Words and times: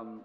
음, 0.00 0.22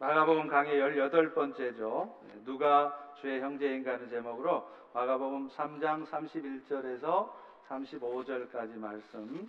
마가복음 0.00 0.48
강의 0.48 0.80
18번째죠. 0.80 2.12
누가 2.44 3.12
주의 3.20 3.40
형제인가는 3.40 4.08
제목으로 4.08 4.68
마가복음 4.92 5.50
3장 5.50 6.04
31절에서 6.06 7.30
35절까지 7.68 8.76
말씀 8.76 9.48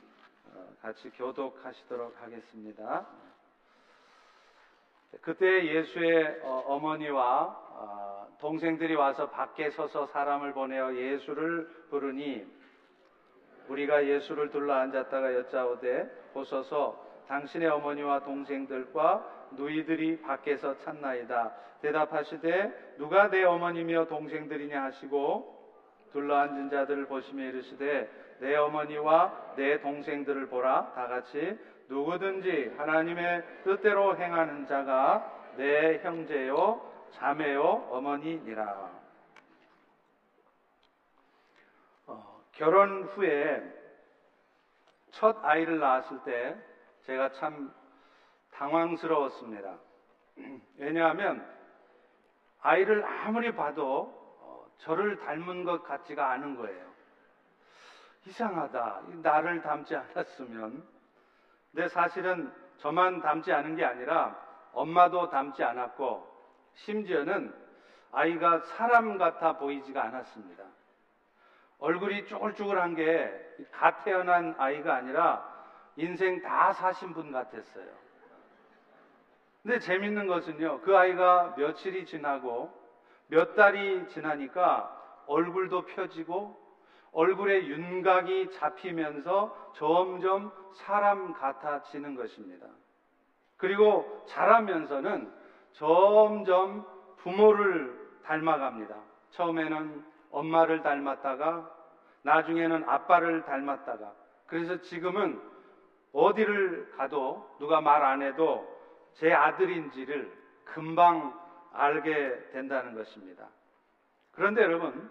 어, 0.54 0.68
같이 0.84 1.10
교독하시도록 1.12 2.22
하겠습니다. 2.22 3.08
그때 5.22 5.66
예수의 5.66 6.42
어, 6.44 6.64
어머니와 6.68 7.60
아, 7.74 8.28
동생들이 8.40 8.94
와서 8.94 9.32
밖에 9.32 9.72
서서 9.72 10.06
사람을 10.08 10.54
보내어 10.54 10.96
예수를 10.96 11.68
부르니 11.90 12.46
우리가 13.68 14.06
예수를 14.06 14.52
둘러 14.52 14.76
앉았다가 14.76 15.34
여짜오되 15.34 16.30
보소서 16.34 17.01
당신의 17.28 17.70
어머니와 17.70 18.22
동생들과 18.22 19.26
누이들이 19.52 20.22
밖에서 20.22 20.78
찾나이다. 20.80 21.52
대답하시되 21.82 22.96
누가 22.98 23.30
내 23.30 23.44
어머니며 23.44 24.06
동생들이냐 24.06 24.84
하시고 24.84 25.60
둘러앉은 26.12 26.70
자들을 26.70 27.08
보시며 27.08 27.44
이르시되 27.46 28.38
내 28.40 28.56
어머니와 28.56 29.54
내 29.56 29.80
동생들을 29.82 30.48
보라 30.48 30.94
다 30.94 31.08
같이 31.08 31.60
누구든지 31.90 32.74
하나님의 32.78 33.44
뜻대로 33.64 34.18
행하는 34.18 34.68
자가 34.68 35.54
내 35.58 36.00
형제요 36.00 36.90
자매요 37.12 37.90
어머니니라. 37.92 38.90
어, 42.08 42.44
결혼 42.54 43.04
후에 43.04 43.62
첫 45.12 45.44
아이를 45.44 45.80
낳았을 45.80 46.20
때 46.24 46.56
제가 47.04 47.32
참 47.34 47.74
당황스러웠습니다. 48.52 49.78
왜냐하면 50.78 51.46
아이를 52.62 53.04
아무리 53.04 53.54
봐도 53.56 54.12
어, 54.42 54.66
저를 54.80 55.18
닮은 55.18 55.64
것 55.64 55.84
같지가 55.84 56.32
않은 56.32 56.56
거예요. 56.56 56.92
이상하다. 58.26 59.02
나를 59.24 59.62
닮지 59.62 59.96
않았으면. 59.96 60.88
근데 61.72 61.88
사실은 61.88 62.54
저만 62.78 63.22
닮지 63.22 63.52
않은 63.52 63.76
게 63.76 63.84
아니라 63.84 64.36
엄마도 64.74 65.30
닮지 65.30 65.64
않았고 65.64 66.30
심지어는 66.76 67.54
아이가 68.12 68.60
사람 68.60 69.18
같아 69.18 69.58
보이지가 69.58 70.04
않았습니다. 70.04 70.64
얼굴이 71.80 72.26
쭈글쭈글한 72.28 72.96
게 72.96 73.52
갓 73.72 74.04
태어난 74.04 74.56
아이가 74.58 74.96
아니라 74.96 75.51
인생 75.96 76.42
다 76.42 76.74
사신 76.74 77.14
분 77.14 77.32
같았어요. 77.32 77.86
근데 79.64 79.80
재밌는 79.80 80.28
것은요, 80.28 80.82
그 80.82 80.98
아이가 80.98 81.54
며칠이 81.58 82.06
지나고 82.06 82.72
몇 83.28 83.56
달이 83.56 84.08
지나니까 84.08 85.24
얼굴도 85.28 85.86
펴지고 85.86 86.60
얼굴에 87.14 87.68
윤곽이 87.68 88.52
잡히면서 88.52 89.74
점점 89.76 90.52
사람 90.74 91.34
같아지는 91.34 92.16
것입니다. 92.16 92.68
그리고 93.58 94.24
자라면서는 94.28 95.32
점점 95.74 96.86
부모를 97.18 98.20
닮아갑니다. 98.24 98.96
처음에는 99.32 100.04
엄마를 100.32 100.82
닮았다가 100.82 101.70
나중에는 102.24 102.88
아빠를 102.88 103.44
닮았다가 103.44 104.14
그래서 104.48 104.82
지금은 104.82 105.42
어디를 106.14 106.92
가도 106.98 107.50
누가 107.60 107.82
말 107.82 108.04
안 108.04 108.22
해도 108.22 108.68
제 109.14 109.32
아들인지를 109.34 110.32
금방 110.66 111.40
알게 111.74 112.50
된다는 112.52 112.96
것입니다. 112.96 113.48
그런데 114.32 114.62
여러분, 114.64 115.10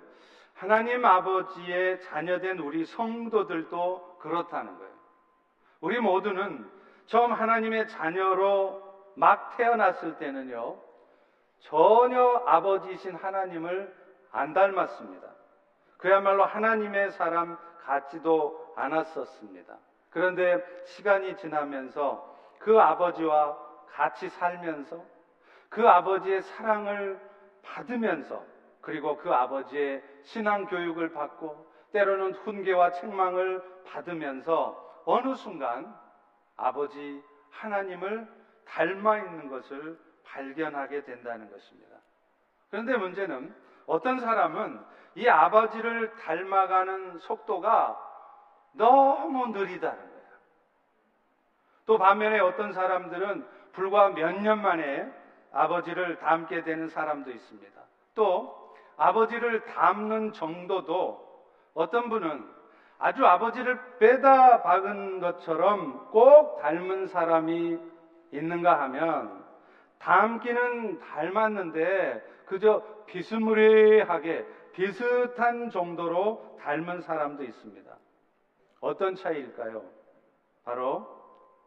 하나님 0.55 1.05
아버지의 1.05 2.01
자녀된 2.03 2.59
우리 2.59 2.85
성도들도 2.85 4.19
그렇다는 4.21 4.77
거예요. 4.79 4.93
우리 5.81 5.99
모두는 6.01 6.71
처음 7.07 7.33
하나님의 7.33 7.89
자녀로 7.89 9.13
막 9.17 9.57
태어났을 9.57 10.19
때는요, 10.19 10.79
전혀 11.61 12.43
아버지이신 12.47 13.15
하나님을 13.17 13.95
안 14.33 14.53
닮았습니다. 14.53 15.29
그야말로 15.97 16.45
하나님의 16.45 17.11
사람 17.13 17.59
같지도 17.85 18.73
않았었습니다. 18.77 19.79
그런데 20.11 20.63
시간이 20.85 21.37
지나면서 21.37 22.29
그 22.59 22.79
아버지와 22.79 23.57
같이 23.87 24.29
살면서 24.29 25.05
그 25.69 25.89
아버지의 25.89 26.43
사랑을 26.43 27.21
받으면서 27.63 28.45
그리고 28.81 29.17
그 29.17 29.33
아버지의 29.33 30.03
신앙 30.23 30.67
교육을 30.67 31.13
받고 31.13 31.71
때로는 31.93 32.35
훈계와 32.35 32.93
책망을 32.93 33.63
받으면서 33.87 35.03
어느 35.05 35.35
순간 35.35 35.95
아버지 36.57 37.23
하나님을 37.51 38.29
닮아 38.67 39.19
있는 39.19 39.49
것을 39.49 39.99
발견하게 40.25 41.05
된다는 41.05 41.51
것입니다. 41.51 41.97
그런데 42.71 42.97
문제는 42.97 43.55
어떤 43.87 44.21
사람은 44.21 44.81
이 45.17 45.29
아버지를 45.29 46.15
닮아가는 46.17 47.19
속도가 47.19 48.10
너무 48.73 49.49
느리다는 49.49 49.99
거예요. 49.99 50.11
또 51.87 51.99
반면에 51.99 52.39
어떤 52.41 52.73
사람들은 52.73 53.47
불과 53.73 54.09
몇 54.11 54.41
년 54.41 54.61
만에 54.63 55.07
아버지를 55.53 56.19
닮게 56.19 56.63
되는 56.63 56.89
사람도 56.89 57.31
있습니다. 57.31 57.81
또 58.15 58.75
아버지를 58.97 59.65
닮는 59.65 60.33
정도도 60.33 61.29
어떤 61.75 62.09
분은 62.09 62.47
아주 62.99 63.25
아버지를 63.25 63.79
빼다 63.99 64.63
박은 64.63 65.21
것처럼 65.21 66.11
꼭 66.11 66.59
닮은 66.61 67.07
사람이 67.07 67.79
있는가 68.33 68.81
하면 68.83 69.45
닮기는 69.99 71.01
닮았는데 71.01 72.23
그저 72.47 72.83
비스무리하게 73.07 74.47
비슷한 74.73 75.71
정도로 75.71 76.59
닮은 76.61 77.01
사람도 77.01 77.43
있습니다. 77.43 77.91
어떤 78.81 79.15
차이일까요? 79.15 79.83
바로 80.65 81.07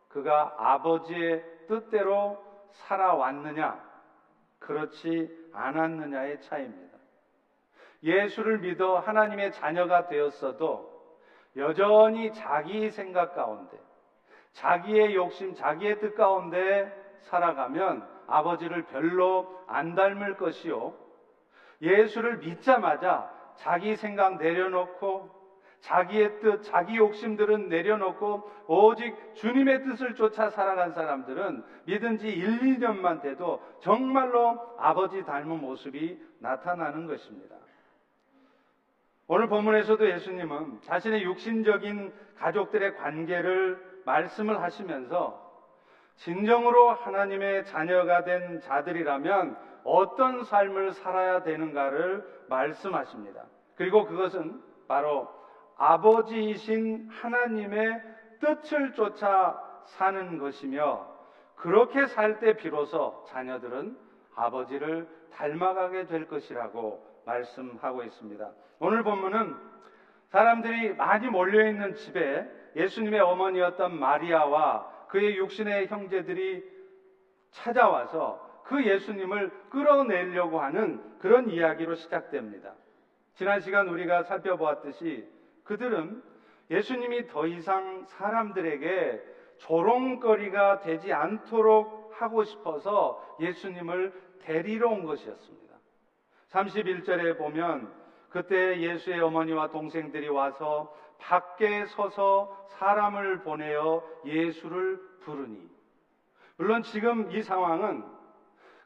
그가 0.10 0.56
아버지의 0.58 1.44
뜻대로 1.68 2.44
살아왔느냐, 2.72 3.80
그렇지 4.60 5.50
않았느냐의 5.54 6.42
차이입니다. 6.42 6.98
예수를 8.04 8.60
믿어 8.60 9.00
하나님의 9.00 9.52
자녀가 9.52 10.08
되었어도 10.08 10.92
여전히 11.56 12.34
자기 12.34 12.90
생각 12.90 13.36
가운데, 13.36 13.80
자기의 14.52 15.16
욕심, 15.16 15.54
자기의 15.54 16.00
뜻 16.00 16.16
가운데 16.16 16.92
살아가면 17.22 18.08
아버지를 18.28 18.86
별로 18.88 19.64
안 19.68 19.96
닮을 19.96 20.38
것이요. 20.38 20.94
예수를 21.82 22.38
믿자마자 22.38 23.32
자기 23.56 23.96
생각 23.96 24.38
내려놓고 24.38 25.43
자기의 25.84 26.40
뜻, 26.40 26.62
자기 26.62 26.96
욕심들은 26.96 27.68
내려놓고 27.68 28.50
오직 28.68 29.14
주님의 29.34 29.84
뜻을 29.84 30.16
쫓아 30.16 30.50
살아간 30.50 30.94
사람들은 30.94 31.62
믿은 31.86 32.18
지 32.18 32.30
1, 32.30 32.60
2년만 32.62 33.22
돼도 33.22 33.62
정말로 33.82 34.62
아버지 34.80 35.26
닮은 35.26 35.60
모습이 35.60 36.18
나타나는 36.40 37.06
것입니다. 37.06 37.58
오늘 39.28 39.48
본문에서도 39.50 40.10
예수님은 40.10 40.82
자신의 40.84 41.24
육신적인 41.24 42.14
가족들의 42.38 42.96
관계를 42.96 44.02
말씀을 44.06 44.62
하시면서 44.62 45.42
진정으로 46.16 46.92
하나님의 46.92 47.66
자녀가 47.66 48.24
된 48.24 48.62
자들이라면 48.62 49.58
어떤 49.84 50.46
삶을 50.46 50.94
살아야 50.94 51.44
되는가를 51.44 52.26
말씀하십니다. 52.48 53.44
그리고 53.76 54.06
그것은 54.06 54.62
바로 54.88 55.43
아버지이신 55.78 57.10
하나님의 57.10 58.02
뜻을 58.40 58.94
쫓아 58.94 59.62
사는 59.86 60.38
것이며 60.38 61.08
그렇게 61.56 62.06
살 62.08 62.40
때 62.40 62.56
비로소 62.58 63.24
자녀들은 63.28 63.98
아버지를 64.36 65.08
닮아가게 65.34 66.08
될 66.08 66.28
것이라고 66.28 67.06
말씀하고 67.26 68.04
있습니다. 68.04 68.52
오늘 68.80 69.04
본문은 69.04 69.56
사람들이 70.30 70.96
많이 70.96 71.28
몰려있는 71.28 71.96
집에 71.96 72.50
예수님의 72.76 73.20
어머니였던 73.20 73.98
마리아와 73.98 74.92
그의 75.08 75.38
육신의 75.38 75.88
형제들이 75.88 76.64
찾아와서 77.52 78.64
그 78.66 78.84
예수님을 78.84 79.52
끌어내려고 79.70 80.60
하는 80.60 81.02
그런 81.20 81.50
이야기로 81.50 81.96
시작됩니다. 81.96 82.74
지난 83.36 83.60
시간 83.60 83.88
우리가 83.90 84.24
살펴보았듯이 84.24 85.28
그들은 85.64 86.22
예수님이 86.70 87.28
더 87.28 87.46
이상 87.48 88.06
사람들에게 88.06 89.22
조롱거리가 89.58 90.80
되지 90.80 91.14
않도록 91.14 92.12
하고 92.14 92.44
싶어서 92.44 93.22
예수님을 93.40 94.14
데리러 94.42 94.90
온 94.90 95.06
것이었습니다. 95.06 95.74
31절에 96.50 97.38
보면 97.38 97.92
그때 98.30 98.80
예수의 98.80 99.20
어머니와 99.22 99.70
동생들이 99.70 100.28
와서 100.30 100.94
밖에 101.20 101.86
서서 101.86 102.66
사람을 102.70 103.44
보내어 103.44 104.04
예수를 104.26 105.00
부르니 105.22 105.70
물론 106.58 106.84
지금 106.84 107.32
이 107.32 107.42
상황은 107.42 108.04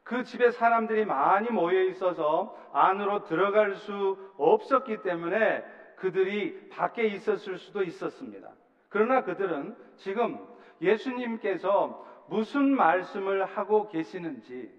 그 0.03 0.23
집에 0.23 0.51
사람들이 0.51 1.05
많이 1.05 1.49
모여 1.49 1.81
있어서 1.83 2.55
안으로 2.71 3.23
들어갈 3.25 3.75
수 3.75 4.17
없었기 4.37 5.01
때문에 5.01 5.63
그들이 5.97 6.69
밖에 6.69 7.03
있었을 7.07 7.57
수도 7.57 7.83
있었습니다. 7.83 8.49
그러나 8.89 9.23
그들은 9.23 9.75
지금 9.97 10.39
예수님께서 10.81 12.05
무슨 12.29 12.75
말씀을 12.75 13.45
하고 13.45 13.89
계시는지 13.89 14.71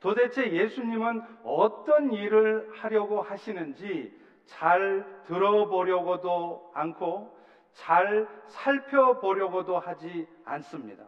도대체 0.00 0.52
예수님은 0.52 1.22
어떤 1.42 2.12
일을 2.12 2.70
하려고 2.74 3.22
하시는지 3.22 4.14
잘 4.44 5.04
들어보려고도 5.26 6.70
않고 6.74 7.36
잘 7.72 8.28
살펴보려고도 8.46 9.78
하지 9.78 10.28
않습니다. 10.44 11.04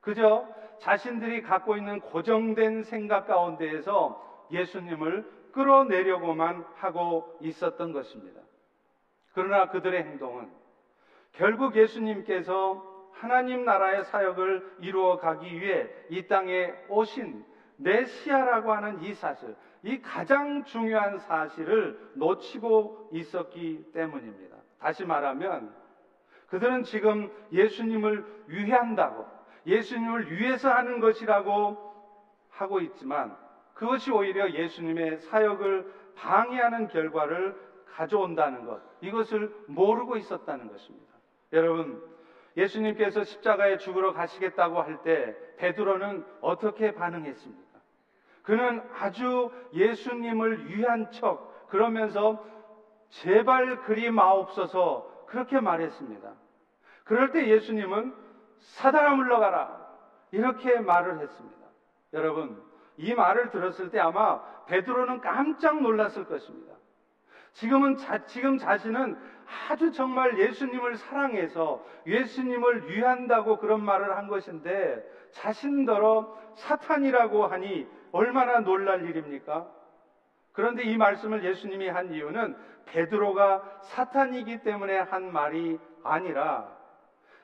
그저 0.00 0.46
자신들이 0.78 1.42
갖고 1.42 1.76
있는 1.76 2.00
고정된 2.00 2.82
생각 2.82 3.26
가운데에서 3.26 4.46
예수님을 4.50 5.24
끌어내려고만 5.52 6.64
하고 6.74 7.38
있었던 7.40 7.92
것입니다. 7.92 8.40
그러나 9.34 9.68
그들의 9.68 10.02
행동은 10.02 10.50
결국 11.32 11.76
예수님께서 11.76 12.90
하나님 13.12 13.64
나라의 13.64 14.04
사역을 14.04 14.76
이루어 14.80 15.18
가기 15.18 15.60
위해 15.60 15.88
이 16.10 16.26
땅에 16.26 16.72
오신 16.88 17.44
메시아라고 17.76 18.72
하는 18.72 19.02
이 19.02 19.14
사실, 19.14 19.54
이 19.82 20.00
가장 20.00 20.64
중요한 20.64 21.18
사실을 21.18 21.98
놓치고 22.14 23.10
있었기 23.12 23.92
때문입니다. 23.92 24.56
다시 24.78 25.04
말하면 25.04 25.72
그들은 26.48 26.82
지금 26.82 27.30
예수님을 27.52 28.24
위한다고 28.46 29.26
예수님을 29.66 30.32
위해서 30.32 30.70
하는 30.70 31.00
것이라고 31.00 31.92
하고 32.50 32.80
있지만 32.80 33.36
그것이 33.74 34.10
오히려 34.10 34.50
예수님의 34.50 35.18
사역을 35.18 35.92
방해하는 36.16 36.88
결과를 36.88 37.56
가져온다는 37.92 38.64
것, 38.64 38.80
이것을 39.00 39.54
모르고 39.66 40.16
있었다는 40.16 40.68
것입니다. 40.68 41.12
여러분, 41.52 42.02
예수님께서 42.56 43.24
십자가에 43.24 43.78
죽으러 43.78 44.12
가시겠다고 44.12 44.80
할 44.82 45.02
때 45.02 45.36
베드로는 45.56 46.24
어떻게 46.40 46.92
반응했습니까? 46.92 47.80
그는 48.42 48.82
아주 48.98 49.50
예수님을 49.72 50.68
위한 50.68 51.10
척 51.12 51.68
그러면서 51.68 52.44
제발 53.08 53.80
그리 53.82 54.10
마옵소서 54.10 55.26
그렇게 55.26 55.60
말했습니다. 55.60 56.32
그럴 57.04 57.30
때 57.30 57.48
예수님은 57.48 58.14
사단아 58.58 59.14
물러가라 59.14 59.80
이렇게 60.32 60.80
말을 60.80 61.20
했습니다. 61.20 61.66
여러분 62.12 62.60
이 62.96 63.14
말을 63.14 63.50
들었을 63.50 63.90
때 63.90 63.98
아마 64.00 64.42
베드로는 64.66 65.20
깜짝 65.20 65.80
놀랐을 65.80 66.24
것입니다. 66.26 66.74
지금은 67.52 67.96
자, 67.96 68.24
지금 68.26 68.58
자신은 68.58 69.16
아주 69.68 69.92
정말 69.92 70.38
예수님을 70.38 70.96
사랑해서 70.96 71.84
예수님을 72.06 72.90
위한다고 72.90 73.58
그런 73.58 73.84
말을 73.84 74.16
한 74.16 74.28
것인데 74.28 75.04
자신더러 75.32 76.36
사탄이라고 76.56 77.46
하니 77.46 77.86
얼마나 78.12 78.60
놀랄 78.60 79.04
일입니까? 79.04 79.70
그런데 80.52 80.82
이 80.84 80.96
말씀을 80.96 81.44
예수님이 81.44 81.88
한 81.88 82.12
이유는 82.12 82.56
베드로가 82.86 83.80
사탄이기 83.82 84.62
때문에 84.62 84.98
한 84.98 85.32
말이 85.32 85.78
아니라 86.02 86.68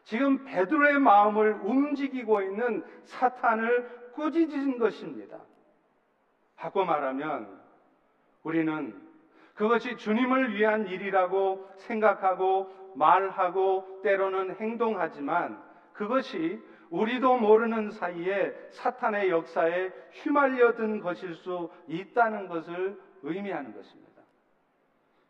지금 0.05 0.45
베드로의 0.45 0.99
마음을 0.99 1.61
움직이고 1.63 2.43
있는 2.43 2.85
사탄을 3.05 4.13
꾸짖은 4.15 4.79
것입니다. 4.79 5.39
바꿔 6.57 6.85
말하면 6.85 7.61
우리는 8.43 9.08
그것이 9.59 9.97
주님을 9.97 10.55
위한 10.55 10.87
일이라고 10.87 11.69
생각하고 11.79 12.73
말하고 12.95 14.01
때로는 14.05 14.55
행동하지만 14.55 15.61
그것이 15.93 16.63
우리도 16.91 17.39
모르는 17.39 17.91
사이에 17.91 18.55
사탄의 18.71 19.31
역사에 19.31 19.91
휘말려든 20.13 21.01
것일 21.01 21.35
수 21.35 21.71
있다는 21.89 22.47
것을 22.47 23.01
의미하는 23.23 23.75
것입니다. 23.75 24.23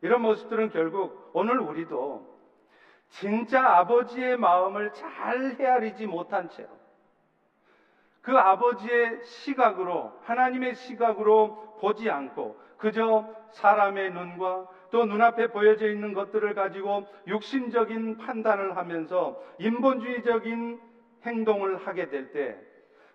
이런 0.03 0.21
모습들은 0.21 0.71
결국 0.71 1.31
오늘 1.33 1.59
우리도 1.59 2.39
진짜 3.09 3.79
아버지의 3.79 4.37
마음을 4.37 4.93
잘 4.93 5.57
헤아리지 5.59 6.07
못한 6.07 6.51
채로 6.51 6.69
그 8.29 8.37
아버지의 8.37 9.25
시각으로 9.25 10.13
하나님의 10.25 10.75
시각으로 10.75 11.79
보지 11.81 12.11
않고 12.11 12.61
그저 12.77 13.27
사람의 13.53 14.13
눈과 14.13 14.69
또 14.91 15.07
눈앞에 15.07 15.47
보여져 15.47 15.89
있는 15.89 16.13
것들을 16.13 16.53
가지고 16.53 17.07
육신적인 17.27 18.19
판단을 18.19 18.77
하면서 18.77 19.43
인본주의적인 19.59 20.79
행동을 21.25 21.79
하게 21.87 22.11
될 22.11 22.31
때 22.33 22.59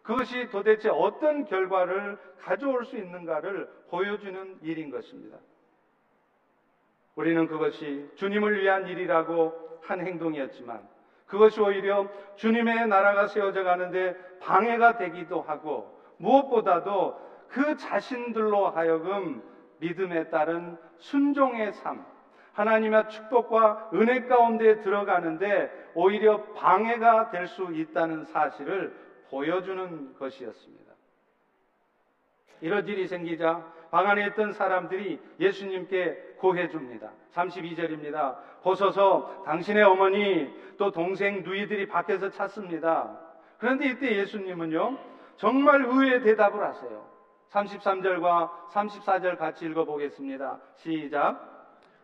그것이 0.01 0.49
도대체 0.49 0.89
어떤 0.89 1.45
결과를 1.45 2.17
가져올 2.39 2.83
수 2.83 2.97
있는가를 2.97 3.69
보여주는 3.91 4.57
일인 4.63 4.89
것입니다. 4.89 5.37
우리는 7.13 7.45
그것이 7.45 8.09
주님을 8.15 8.63
위한 8.63 8.87
일이라고 8.87 9.79
한 9.83 9.99
행동이었지만 10.07 10.92
그것이 11.33 11.59
오히려 11.59 12.07
주님의 12.35 12.87
나라가 12.87 13.25
세워져 13.25 13.63
가는데 13.63 14.15
방해가 14.39 14.97
되기도 14.97 15.41
하고 15.41 15.99
무엇보다도 16.17 17.19
그 17.47 17.75
자신들로 17.75 18.67
하여금 18.67 19.41
믿음에 19.79 20.29
따른 20.29 20.77
순종의 20.99 21.73
삶, 21.73 22.05
하나님의 22.53 23.09
축복과 23.09 23.89
은혜 23.95 24.27
가운데 24.27 24.81
들어가는데 24.81 25.71
오히려 25.95 26.43
방해가 26.53 27.31
될 27.31 27.47
수 27.47 27.73
있다는 27.73 28.25
사실을 28.25 28.95
보여주는 29.31 30.13
것이었습니다. 30.19 30.82
이런 32.61 32.87
일이 32.87 33.07
생기자 33.07 33.65
방 33.91 34.09
안에 34.09 34.25
있던 34.27 34.53
사람들이 34.53 35.19
예수님께 35.39 36.35
고해 36.37 36.67
줍니다. 36.69 37.11
32절입니다. 37.33 38.37
보소서 38.63 39.43
당신의 39.45 39.83
어머니 39.83 40.51
또 40.77 40.91
동생 40.91 41.43
누이들이 41.43 41.87
밖에서 41.87 42.29
찾습니다. 42.29 43.19
그런데 43.59 43.87
이때 43.87 44.17
예수님은요, 44.17 44.97
정말 45.37 45.83
의외의 45.83 46.21
대답을 46.23 46.63
하세요. 46.63 47.05
33절과 47.51 48.49
34절 48.71 49.37
같이 49.37 49.65
읽어 49.65 49.85
보겠습니다. 49.85 50.59
시작. 50.75 51.53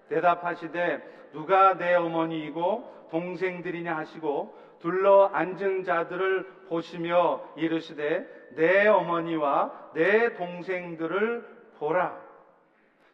대답하시되 0.09 1.29
누가 1.33 1.75
내 1.77 1.95
어머니이고 1.95 3.07
동생들이냐 3.11 3.97
하시고 3.97 4.57
둘러 4.79 5.25
앉은 5.33 5.83
자들을 5.83 6.67
보시며 6.69 7.41
이르시되 7.57 8.38
내 8.55 8.87
어머니와 8.87 9.91
내 9.93 10.33
동생들을 10.33 11.45
보라. 11.77 12.17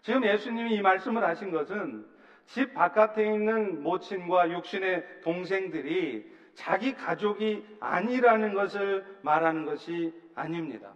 지금 0.01 0.24
예수님이 0.24 0.75
이 0.75 0.82
말씀을 0.82 1.24
하신 1.24 1.51
것은 1.51 2.06
집 2.46 2.74
바깥에 2.74 3.25
있는 3.25 3.82
모친과 3.82 4.51
육신의 4.51 5.22
동생들이 5.24 6.32
자기 6.54 6.94
가족이 6.94 7.65
아니라는 7.80 8.54
것을 8.54 9.04
말하는 9.22 9.65
것이 9.65 10.13
아닙니다. 10.36 10.94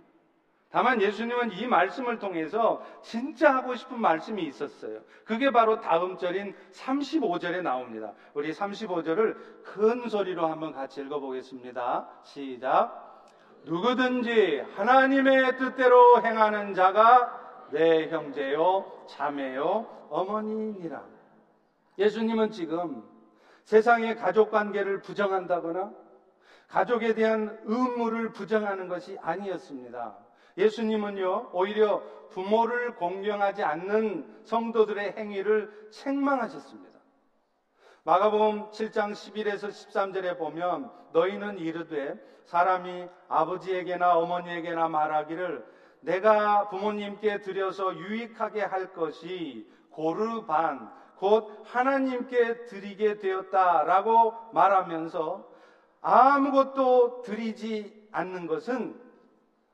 다만 0.72 1.02
예수님은 1.02 1.52
이 1.54 1.66
말씀을 1.66 2.20
통해서 2.20 2.84
진짜 3.02 3.56
하고 3.56 3.74
싶은 3.74 4.00
말씀이 4.00 4.44
있었어요. 4.44 5.02
그게 5.26 5.50
바로 5.50 5.82
다음 5.82 6.16
절인 6.18 6.54
35절에 6.72 7.64
나옵니다. 7.64 8.14
우리 8.36 8.52
35절을 8.52 9.64
큰 9.64 10.08
소리로 10.08 10.46
한번 10.46 10.72
같이 10.72 11.02
읽어보겠습니다. 11.02 12.08
시작. 12.24 13.09
누구든지 13.66 14.64
하나님의 14.76 15.58
뜻대로 15.58 16.22
행하는 16.24 16.74
자가 16.74 17.68
내 17.72 18.10
형제요, 18.10 19.06
자매요, 19.08 20.08
어머니니라. 20.10 21.04
예수님은 21.98 22.52
지금 22.52 23.04
세상의 23.66 24.16
가족 24.16 24.50
관계를 24.50 25.02
부정한다거나 25.02 25.92
가족에 26.68 27.14
대한 27.14 27.60
의무를 27.66 28.32
부정하는 28.32 28.88
것이 28.88 29.18
아니었습니다. 29.22 30.18
예수님은요, 30.58 31.50
오히려 31.54 32.02
부모를 32.30 32.96
공경하지 32.96 33.64
않는 33.64 34.42
성도들의 34.44 35.14
행위를 35.18 35.90
책망하셨습니다. 35.92 36.89
마가복음 38.04 38.70
7장 38.72 39.12
11에서 39.12 39.70
13절에 39.70 40.38
보면 40.38 40.92
너희는 41.12 41.60
이르되 41.60 42.18
사람이 42.46 43.08
아버지에게나 43.28 44.18
어머니에게나 44.18 44.88
말하기를 44.88 45.66
내가 46.02 46.70
부모님께 46.70 47.42
드려서 47.42 47.96
유익하게 47.96 48.62
할 48.64 48.94
것이 48.94 49.70
고르반 49.92 50.92
곧 51.18 51.52
하나님께 51.66 52.66
드리게 52.66 53.20
되었다라고 53.20 54.34
말하면서 54.54 55.46
아무것도 56.02 57.24
드리지 57.24 58.08
않는 58.12 58.48
것은 58.48 59.00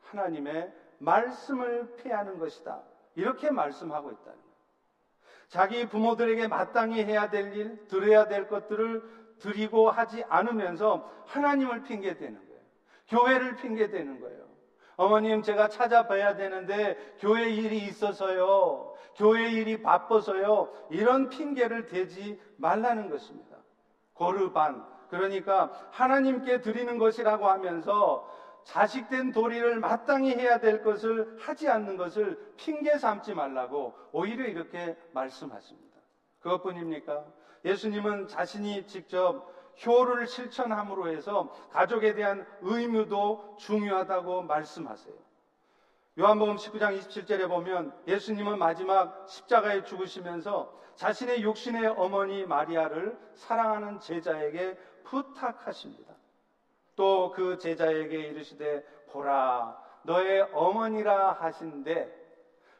하나님의 0.02 0.74
말씀을 0.98 1.96
폐하는 1.98 2.40
것이다. 2.40 2.82
이렇게 3.14 3.52
말씀하고 3.52 4.10
거예요. 4.10 4.45
자기 5.48 5.88
부모들에게 5.88 6.48
마땅히 6.48 7.04
해야 7.04 7.30
될 7.30 7.54
일, 7.56 7.88
드려야 7.88 8.28
될 8.28 8.48
것들을 8.48 9.04
드리고 9.40 9.90
하지 9.90 10.24
않으면서 10.30 11.10
하나님을 11.26 11.84
핑계대는 11.84 12.34
거예요. 12.48 12.62
교회를 13.08 13.56
핑계대는 13.58 14.20
거예요. 14.20 14.46
어머님, 14.98 15.42
제가 15.42 15.68
찾아봐야 15.68 16.36
되는데 16.36 16.98
교회 17.20 17.50
일이 17.50 17.80
있어서요. 17.80 18.94
교회 19.16 19.50
일이 19.50 19.82
바빠서요. 19.82 20.72
이런 20.90 21.30
핑계를 21.30 21.88
대지 21.88 22.40
말라는 22.58 23.10
것입니다. 23.10 23.58
고르반. 24.14 24.86
그러니까 25.10 25.72
하나님께 25.92 26.62
드리는 26.62 26.98
것이라고 26.98 27.48
하면서 27.48 28.28
자식된 28.66 29.32
도리를 29.32 29.80
마땅히 29.80 30.36
해야 30.36 30.60
될 30.60 30.82
것을 30.82 31.38
하지 31.40 31.70
않는 31.70 31.98
것을 31.98 32.54
핑계 32.58 32.98
삼지 32.98 33.34
말라고 33.34 33.96
오히려 34.12 34.46
이렇게 34.46 34.98
말씀하십니다. 35.14 36.00
그것뿐입니까? 36.40 37.26
예수님은 37.64 38.28
자신이 38.28 38.88
직접 38.88 39.54
효를 39.86 40.26
실천함으로 40.28 41.10
해서 41.10 41.54
가족에 41.72 42.14
대한 42.14 42.46
의무도 42.62 43.56
중요하다고 43.60 44.44
말씀하세요. 44.44 45.16
요한복음 46.18 46.56
19장 46.56 46.98
27절에 46.98 47.48
보면 47.48 47.94
예수님은 48.08 48.58
마지막 48.58 49.28
십자가에 49.28 49.84
죽으시면서 49.84 50.74
자신의 50.96 51.44
육신의 51.44 51.88
어머니 51.98 52.46
마리아를 52.46 53.18
사랑하는 53.36 54.00
제자에게 54.00 54.78
부탁하십니다. 55.04 56.15
또 56.96 57.32
그 57.34 57.58
제자에게 57.58 58.18
이르시되 58.30 58.84
보라 59.12 59.82
너의 60.04 60.50
어머니라 60.54 61.34
하신데 61.34 62.24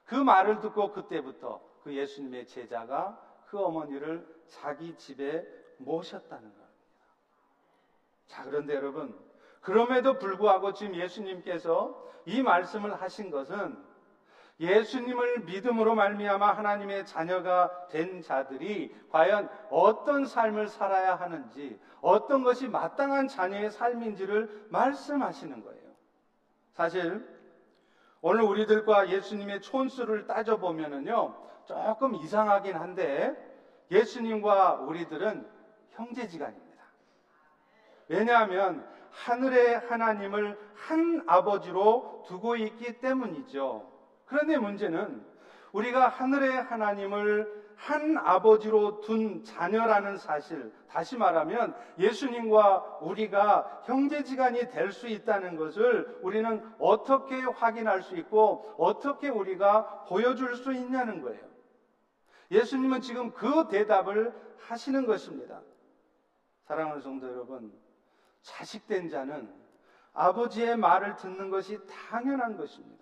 그 0.06 0.16
말을 0.16 0.60
듣고 0.60 0.92
그때부터 0.92 1.62
그 1.84 1.94
예수님의 1.94 2.48
제자가 2.48 3.20
그 3.48 3.60
어머니를 3.60 4.26
자기 4.48 4.96
집에 4.96 5.46
모셨다는 5.78 6.44
겁니다. 6.44 6.66
자, 8.28 8.44
그런데 8.44 8.76
여러분, 8.76 9.18
그럼에도 9.62 10.20
불구하고 10.20 10.74
지금 10.74 10.96
예수님께서 10.96 12.04
이 12.26 12.42
말씀을 12.42 13.02
하신 13.02 13.32
것은 13.32 13.78
예수님을 14.60 15.42
믿음으로 15.42 15.96
말미암아 15.96 16.54
하나님의 16.54 17.06
자녀가 17.06 17.88
된 17.90 18.22
자들이 18.22 18.96
과연 19.10 19.50
어떤 19.70 20.26
삶을 20.26 20.68
살아야 20.68 21.16
하는지, 21.16 21.80
어떤 22.02 22.44
것이 22.44 22.68
마땅한 22.68 23.28
자녀의 23.28 23.70
삶인지를 23.72 24.68
말씀하시는 24.70 25.64
거예요. 25.64 25.82
사실 26.72 27.28
오늘 28.22 28.44
우리들과 28.44 29.10
예수님의 29.10 29.62
촌수를 29.62 30.26
따져 30.26 30.58
보면은요, 30.58 31.36
조금 31.66 32.16
이상하긴 32.16 32.76
한데, 32.76 33.36
예수님과 33.92 34.76
우리들은 34.82 35.48
형제지간입니다. 35.92 36.84
왜냐하면 38.08 38.88
하늘의 39.12 39.80
하나님을 39.80 40.58
한 40.76 41.24
아버지로 41.28 42.24
두고 42.28 42.56
있기 42.56 43.00
때문이죠. 43.00 43.95
그런데 44.26 44.58
문제는 44.58 45.24
우리가 45.72 46.08
하늘의 46.08 46.64
하나님을 46.64 47.66
한 47.76 48.18
아버지로 48.18 49.02
둔 49.02 49.44
자녀라는 49.44 50.18
사실, 50.18 50.72
다시 50.90 51.18
말하면 51.18 51.76
예수님과 52.00 53.00
우리가 53.02 53.82
형제지간이 53.84 54.70
될 54.70 54.94
수 54.94 55.10
있다는 55.10 55.58
것을 55.58 56.20
우리는 56.22 56.64
어떻게 56.80 57.42
확인할 57.42 58.02
수 58.02 58.16
있고 58.16 58.74
어떻게 58.78 59.28
우리가 59.28 60.06
보여줄 60.06 60.56
수 60.56 60.72
있냐는 60.74 61.22
거예요. 61.22 61.44
예수님은 62.50 63.02
지금 63.02 63.34
그 63.34 63.68
대답을 63.68 64.34
하시는 64.58 65.06
것입니다. 65.06 65.60
사랑하는 66.64 67.02
성도 67.02 67.28
여러분, 67.28 67.74
자식된 68.42 69.10
자는 69.10 69.54
아버지의 70.14 70.78
말을 70.78 71.18
듣는 71.18 71.50
것이 71.50 71.78
당연한 72.10 72.56
것입니다. 72.56 72.95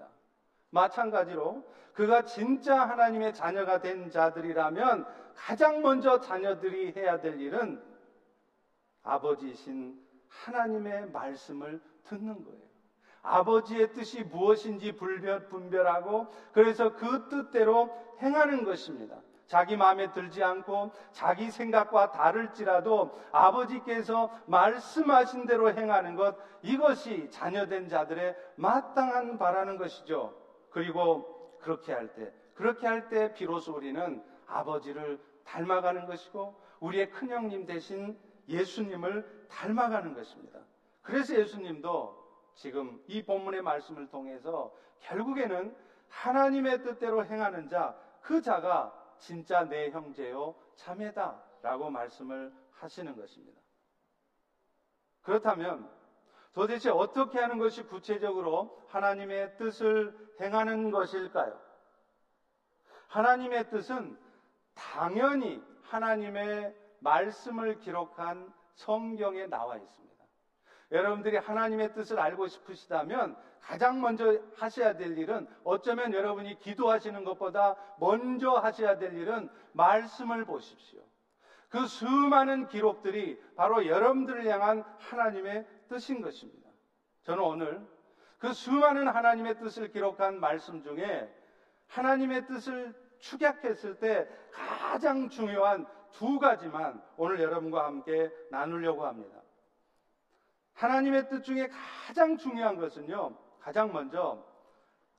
마찬가지로 0.73 1.63
그가 1.93 2.23
진짜 2.23 2.83
하나님의 2.83 3.33
자녀가 3.33 3.79
된 3.79 4.09
자들이라면 4.09 5.05
가장 5.35 5.81
먼저 5.81 6.19
자녀들이 6.19 6.93
해야 6.95 7.21
될 7.21 7.39
일은 7.39 7.81
아버지이신 9.03 9.99
하나님의 10.27 11.11
말씀을 11.11 11.81
듣는 12.05 12.43
거예요. 12.43 12.63
아버지의 13.21 13.93
뜻이 13.93 14.23
무엇인지 14.23 14.97
분별하고 15.49 16.27
그래서 16.51 16.95
그 16.95 17.29
뜻대로 17.29 17.95
행하는 18.21 18.63
것입니다. 18.65 19.21
자기 19.45 19.77
마음에 19.77 20.11
들지 20.11 20.43
않고 20.43 20.91
자기 21.11 21.51
생각과 21.51 22.11
다를지라도 22.11 23.19
아버지께서 23.31 24.31
말씀하신 24.47 25.45
대로 25.45 25.71
행하는 25.71 26.15
것 26.15 26.35
이것이 26.63 27.29
자녀된 27.29 27.87
자들의 27.87 28.35
마땅한 28.55 29.37
바라는 29.37 29.77
것이죠. 29.77 30.42
그리고 30.73 31.57
그렇게 31.61 31.93
할 31.93 32.13
때, 32.13 32.33
그렇게 32.55 32.87
할 32.87 33.07
때 33.07 33.31
비로소 33.33 33.73
우리는 33.75 34.23
아버지를 34.47 35.19
닮아가는 35.45 36.05
것이고 36.07 36.59
우리의 36.79 37.11
큰형님 37.11 37.65
대신 37.65 38.19
예수님을 38.47 39.47
닮아가는 39.49 40.13
것입니다. 40.13 40.59
그래서 41.01 41.35
예수님도 41.35 42.21
지금 42.55 43.01
이 43.07 43.23
본문의 43.23 43.61
말씀을 43.61 44.09
통해서 44.09 44.75
결국에는 44.99 45.75
하나님의 46.09 46.83
뜻대로 46.83 47.23
행하는 47.25 47.69
자, 47.69 47.95
그 48.21 48.41
자가 48.41 48.93
진짜 49.17 49.63
내 49.63 49.89
형제요 49.91 50.55
자매다 50.75 51.41
라고 51.61 51.89
말씀을 51.89 52.53
하시는 52.71 53.15
것입니다. 53.15 53.61
그렇다면 55.21 55.89
도대체 56.53 56.89
어떻게 56.89 57.39
하는 57.39 57.57
것이 57.57 57.83
구체적으로 57.83 58.79
하나님의 58.87 59.57
뜻을 59.57 60.15
행하는 60.39 60.91
것일까요? 60.91 61.59
하나님의 63.07 63.69
뜻은 63.69 64.17
당연히 64.73 65.61
하나님의 65.83 66.75
말씀을 66.99 67.79
기록한 67.79 68.51
성경에 68.75 69.47
나와 69.47 69.77
있습니다. 69.77 70.23
여러분들이 70.91 71.37
하나님의 71.37 71.93
뜻을 71.93 72.19
알고 72.19 72.47
싶으시다면 72.47 73.35
가장 73.59 74.01
먼저 74.01 74.39
하셔야 74.55 74.95
될 74.95 75.17
일은 75.17 75.47
어쩌면 75.63 76.13
여러분이 76.13 76.59
기도하시는 76.59 77.23
것보다 77.23 77.75
먼저 77.99 78.51
하셔야 78.51 78.97
될 78.97 79.13
일은 79.13 79.49
말씀을 79.71 80.45
보십시오. 80.45 81.01
그 81.73 81.87
수많은 81.87 82.67
기록들이 82.67 83.41
바로 83.55 83.87
여러분들을 83.87 84.45
향한 84.45 84.83
하나님의 84.99 85.65
뜻인 85.87 86.21
것입니다. 86.21 86.69
저는 87.23 87.43
오늘 87.43 87.87
그 88.37 88.53
수많은 88.53 89.07
하나님의 89.07 89.57
뜻을 89.57 89.91
기록한 89.91 90.39
말씀 90.39 90.83
중에 90.83 91.27
하나님의 91.87 92.45
뜻을 92.45 92.93
축약했을 93.17 93.97
때 93.97 94.29
가장 94.51 95.29
중요한 95.29 95.87
두 96.11 96.37
가지만 96.37 97.01
오늘 97.17 97.39
여러분과 97.39 97.85
함께 97.85 98.31
나누려고 98.51 99.07
합니다. 99.07 99.41
하나님의 100.73 101.27
뜻 101.27 101.43
중에 101.43 101.69
가장 102.05 102.37
중요한 102.37 102.77
것은요, 102.77 103.35
가장 103.59 103.91
먼저 103.91 104.45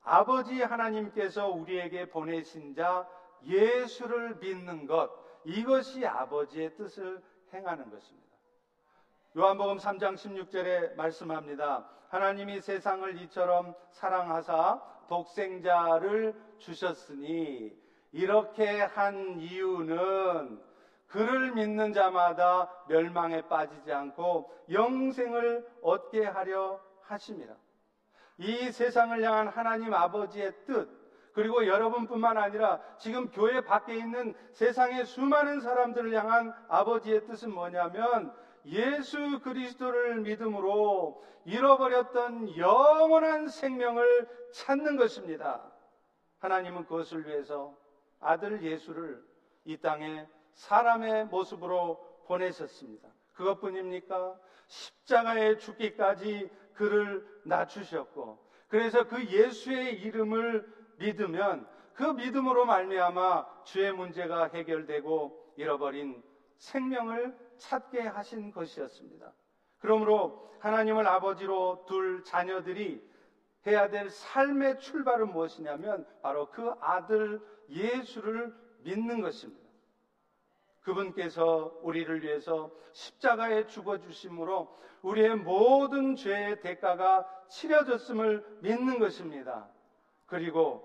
아버지 0.03 0.63
하나님께서 0.63 1.49
우리에게 1.49 2.11
보내신 2.11 2.77
자 2.77 3.09
예수를 3.43 4.37
믿는 4.37 4.87
것, 4.87 5.24
이것이 5.45 6.07
아버지의 6.07 6.75
뜻을 6.77 7.23
행하는 7.53 7.91
것입니다. 7.91 8.25
요한복음 9.37 9.79
3장 9.79 10.15
16절에 10.15 10.95
말씀합니다. 10.95 11.89
하나님이 12.09 12.61
세상을 12.61 13.21
이처럼 13.23 13.75
사랑하사 13.91 14.81
독생자를 15.09 16.35
주셨으니 16.59 17.77
이렇게 18.13 18.81
한 18.81 19.41
이유는 19.41 20.63
그를 21.09 21.53
믿는 21.53 21.93
자마다 21.93 22.71
멸망에 22.89 23.43
빠지지 23.49 23.93
않고 23.93 24.53
영생을 24.71 25.67
얻게 25.83 26.25
하려 26.25 26.81
하심이라. 27.03 27.55
이 28.39 28.71
세상을 28.71 29.23
향한 29.23 29.49
하나님 29.49 29.95
아버지의 29.95 30.65
뜻, 30.67 31.04
그리고 31.35 31.67
여러분뿐만 31.67 32.39
아니라 32.39 32.81
지금 32.97 33.29
교회 33.31 33.61
밖에 33.61 33.97
있는 33.97 34.35
세상의 34.53 35.05
수많은 35.05 35.61
사람들을 35.61 36.15
향한 36.15 36.55
아버지의 36.69 37.27
뜻은 37.27 37.53
뭐냐면 37.53 38.33
예수 38.67 39.41
그리스도를 39.41 40.21
믿음으로 40.21 41.23
잃어버렸던 41.45 42.57
영원한 42.57 43.49
생명을 43.49 44.29
찾는 44.53 44.97
것입니다. 44.97 45.61
하나님은 46.39 46.85
그것을 46.85 47.27
위해서 47.27 47.77
아들 48.21 48.63
예수를 48.63 49.23
이 49.65 49.77
땅에 49.79 50.27
사람의 50.55 51.27
모습으로 51.27 51.99
보내셨습니다. 52.27 53.09
그것뿐입니까? 53.35 54.39
십자가에 54.69 55.59
죽기까지 55.59 56.49
그를 56.75 57.27
낮추셨고 57.45 58.39
그래서 58.69 59.07
그 59.09 59.25
예수의 59.25 60.01
이름을 60.01 60.84
믿으면 60.99 61.67
그 61.95 62.03
믿음으로 62.03 62.65
말미암아 62.67 63.65
주의 63.65 63.93
문제가 63.93 64.49
해결되고 64.53 65.55
잃어버린 65.57 66.23
생명을 66.59 67.37
찾게 67.59 68.01
하신 68.01 68.53
것이었습니다. 68.53 69.33
그러므로 69.79 70.53
하나님을 70.61 71.07
아버지로 71.07 71.85
둘 71.87 72.25
자녀들이 72.25 73.03
해야 73.67 73.89
될 73.89 74.11
삶의 74.11 74.81
출발은 74.81 75.33
무엇이냐면 75.33 76.07
바로 76.23 76.51
그 76.51 76.73
아들 76.81 77.41
예수를 77.69 78.55
믿는 78.81 79.21
것입니다. 79.21 79.65
그분께서 80.83 81.79
우리를 81.83 82.23
위해서 82.23 82.71
십자가에 82.93 83.67
죽어 83.67 84.01
주심으로 84.01 84.79
우리의 85.03 85.37
모든 85.37 86.17
죄의 86.17 86.61
대가가 86.61 87.27
치려졌음을 87.49 88.59
믿는 88.61 88.99
것입니다. 88.99 89.69
그리고 90.27 90.83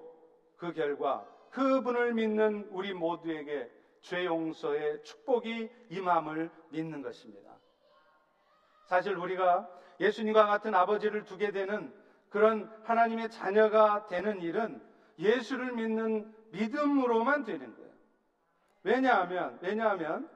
그 0.58 0.74
결과 0.74 1.25
그분을 1.51 2.13
믿는 2.13 2.67
우리 2.72 2.93
모두에게 2.93 3.72
죄 4.01 4.25
용서의 4.25 5.03
축복이 5.03 5.69
임함을 5.89 6.51
믿는 6.69 7.01
것입니다. 7.01 7.58
사실 8.86 9.15
우리가 9.15 9.69
예수님과 10.00 10.46
같은 10.48 10.74
아버지를 10.74 11.25
두게 11.25 11.51
되는 11.51 11.93
그런 12.29 12.72
하나님의 12.84 13.29
자녀가 13.29 14.08
되는 14.08 14.41
일은 14.41 14.81
예수를 15.17 15.74
믿는 15.74 16.34
믿음으로만 16.51 17.43
되는 17.43 17.75
거예요. 17.75 17.89
왜냐하면, 18.84 19.60
왜냐하면 19.62 20.29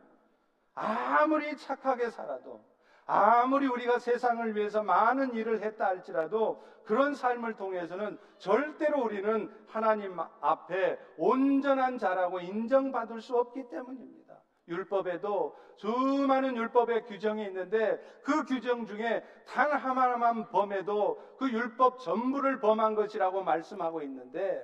아무리 0.74 1.56
착하게 1.56 2.10
살아도 2.10 2.64
아무리 3.06 3.68
우리가 3.68 4.00
세상을 4.00 4.56
위해서 4.56 4.84
많은 4.84 5.34
일을 5.34 5.62
했다 5.62 5.88
할지라도 5.88 6.64
그런 6.86 7.14
삶을 7.14 7.56
통해서는 7.56 8.18
절대로 8.38 9.04
우리는 9.04 9.52
하나님 9.68 10.18
앞에 10.20 11.00
온전한 11.18 11.98
자라고 11.98 12.40
인정받을 12.40 13.22
수 13.22 13.38
없기 13.38 13.70
때문입니다. 13.70 14.24
율법에도 14.68 15.58
수많은 15.76 16.56
율법의 16.56 17.06
규정이 17.06 17.46
있는데 17.48 18.00
그 18.24 18.46
규정 18.46 18.86
중에 18.86 19.24
단 19.48 19.72
하나만 19.72 20.50
범해도 20.50 21.36
그 21.38 21.52
율법 21.52 22.00
전부를 22.00 22.60
범한 22.60 22.96
것이라고 22.96 23.44
말씀하고 23.44 24.02
있는데 24.04 24.64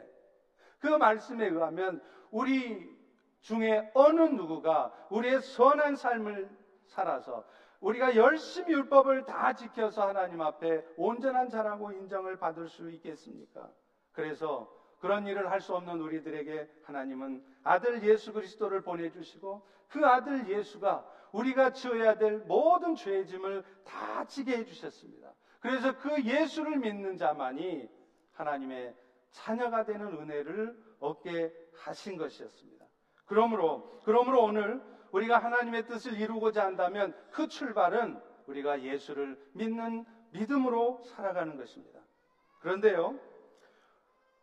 그 0.79 0.88
말씀에 0.88 1.48
의하면 1.48 2.01
우리 2.31 2.98
중에 3.41 3.91
어느 3.93 4.22
누구가 4.22 4.93
우리의 5.10 5.41
선한 5.41 5.96
삶을 5.96 6.50
살아서 6.86 7.46
우리가 7.81 8.15
열심히 8.15 8.74
율법을 8.74 9.25
다 9.25 9.53
지켜서 9.53 10.07
하나님 10.07 10.41
앞에 10.41 10.86
온전한 10.98 11.50
자라고 11.50 11.91
인정을 11.91 12.38
받을 12.38 12.67
수 12.67 12.91
있겠습니까? 12.91 13.69
그래서 14.12 14.69
그런 15.00 15.25
일을 15.27 15.50
할 15.50 15.62
수 15.62 15.75
없는 15.75 16.00
우리들에게 16.01 16.69
하나님은 16.83 17.43
아들 17.63 18.03
예수 18.03 18.33
그리스도를 18.33 18.81
보내주시고 18.81 19.65
그 19.88 20.05
아들 20.05 20.50
예수가 20.50 21.05
우리가 21.31 21.71
지어야 21.71 22.17
될 22.17 22.39
모든 22.39 22.95
죄의 22.95 23.27
짐을 23.27 23.63
다 23.86 24.25
지게 24.25 24.57
해주셨습니다. 24.57 25.33
그래서 25.62 25.98
그 25.98 26.24
예수를 26.24 26.77
믿는 26.79 27.17
자만이 27.17 27.89
하나님의 28.33 28.95
자녀가 29.31 29.86
되는 29.86 30.08
은혜를 30.08 30.77
얻게 30.99 31.53
하신 31.77 32.17
것이었습니다. 32.17 32.86
그러므로, 33.25 34.01
그러므로 34.03 34.43
오늘 34.43 34.82
우리가 35.12 35.38
하나님의 35.39 35.88
뜻을 35.88 36.19
이루고자 36.19 36.65
한다면 36.65 37.15
그 37.32 37.48
출발은 37.48 38.19
우리가 38.48 38.82
예수를 38.82 39.39
믿는 39.54 40.06
믿음으로 40.32 41.02
살아가는 41.04 41.58
것입니다. 41.58 42.00
그런데요, 42.60 43.19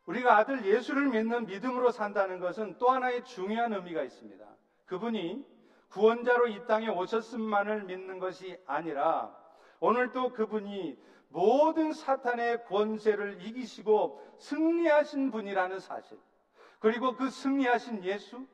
우리가 0.06 0.36
아들 0.36 0.64
예수를 0.64 1.08
믿는 1.08 1.46
믿음으로 1.46 1.90
산다는 1.90 2.38
것은 2.38 2.78
또 2.78 2.90
하나의 2.90 3.24
중요한 3.24 3.72
의미가 3.72 4.02
있습니다. 4.02 4.46
그분이 4.86 5.44
구원자로 5.90 6.48
이 6.48 6.66
땅에 6.66 6.88
오셨음만을 6.88 7.84
믿는 7.84 8.18
것이 8.18 8.58
아니라 8.66 9.36
오늘 9.80 10.12
또 10.12 10.32
그분이 10.32 10.98
모든 11.28 11.92
사탄의 11.92 12.64
권세를 12.64 13.42
이기시고 13.42 14.36
승리하신 14.38 15.30
분이라는 15.30 15.80
사실. 15.80 16.18
그리고 16.78 17.14
그 17.16 17.30
승리하신 17.30 18.04
예수, 18.04 18.46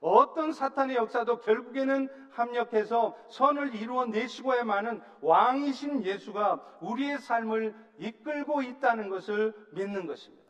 어떤 0.00 0.52
사탄의 0.52 0.96
역사도 0.96 1.40
결국에는 1.40 2.08
합력해서 2.30 3.16
선을 3.30 3.74
이루어 3.74 4.06
내시고야만은 4.06 5.00
왕이신 5.22 6.04
예수가 6.04 6.78
우리의 6.80 7.18
삶을 7.18 7.74
이끌고 7.98 8.62
있다는 8.62 9.08
것을 9.08 9.54
믿는 9.72 10.06
것입니다. 10.06 10.44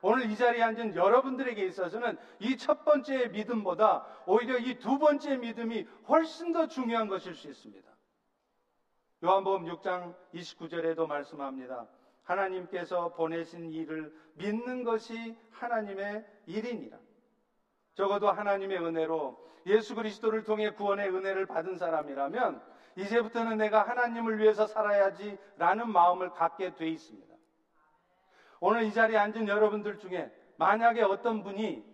오늘 0.00 0.30
이 0.30 0.36
자리에 0.36 0.62
앉은 0.62 0.94
여러분들에게 0.94 1.64
있어서는 1.66 2.16
이 2.40 2.56
첫 2.56 2.84
번째 2.84 3.28
믿음보다 3.28 4.04
오히려 4.26 4.56
이 4.58 4.78
두 4.78 4.98
번째 4.98 5.36
믿음이 5.36 5.86
훨씬 6.08 6.52
더 6.52 6.66
중요한 6.68 7.08
것일 7.08 7.34
수 7.34 7.48
있습니다. 7.48 7.88
요한복음 9.24 9.64
6장 9.64 10.14
29절에도 10.34 11.06
말씀합니다. 11.08 11.88
하나님께서 12.22 13.12
보내신 13.14 13.72
일을 13.72 14.14
믿는 14.34 14.84
것이 14.84 15.36
하나님의 15.50 16.24
일이니라. 16.46 16.98
적어도 17.98 18.30
하나님의 18.30 18.78
은혜로 18.78 19.36
예수 19.66 19.96
그리스도를 19.96 20.44
통해 20.44 20.70
구원의 20.70 21.08
은혜를 21.08 21.46
받은 21.46 21.76
사람이라면 21.76 22.62
이제부터는 22.94 23.58
내가 23.58 23.88
하나님을 23.88 24.38
위해서 24.38 24.68
살아야지라는 24.68 25.90
마음을 25.90 26.30
갖게 26.30 26.76
돼 26.76 26.86
있습니다. 26.86 27.34
오늘 28.60 28.84
이 28.84 28.92
자리에 28.92 29.16
앉은 29.16 29.48
여러분들 29.48 29.98
중에 29.98 30.32
만약에 30.58 31.02
어떤 31.02 31.42
분이 31.42 31.84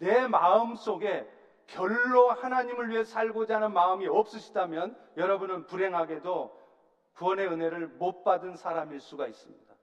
내 0.00 0.28
마음 0.28 0.74
속에 0.74 1.26
별로 1.66 2.28
하나님을 2.28 2.90
위해 2.90 3.02
살고자 3.02 3.56
하는 3.56 3.72
마음이 3.72 4.06
없으시다면 4.08 4.98
여러분은 5.16 5.64
불행하게도 5.64 6.66
구원의 7.14 7.46
은혜를 7.46 7.86
못 7.88 8.22
받은 8.22 8.56
사람일 8.56 9.00
수가 9.00 9.26
있습니다. 9.28 9.74